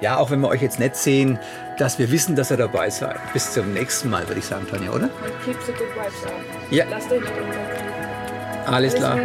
ja, 0.00 0.16
auch 0.16 0.32
wenn 0.32 0.40
wir 0.40 0.48
euch 0.48 0.62
jetzt 0.62 0.80
nicht 0.80 0.96
sehen, 0.96 1.38
dass 1.80 1.98
wir 1.98 2.10
wissen, 2.10 2.36
dass 2.36 2.50
ihr 2.50 2.58
dabei 2.58 2.90
seid. 2.90 3.16
Bis 3.32 3.52
zum 3.52 3.72
nächsten 3.72 4.10
Mal, 4.10 4.28
würde 4.28 4.40
ich 4.40 4.46
sagen, 4.46 4.66
Tanja, 4.70 4.90
oder? 4.90 5.08
keep 5.44 5.56
the 5.66 5.72
good 5.72 5.88
vibes 5.94 6.24
up. 6.24 6.32
Ja. 6.70 6.84
Lasst 6.90 7.10
euch 7.10 7.20
nicht 7.20 7.32
Alles 8.66 8.94
klar. 8.94 9.18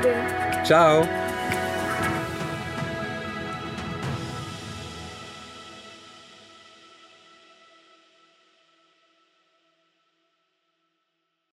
Ciao. 0.64 1.06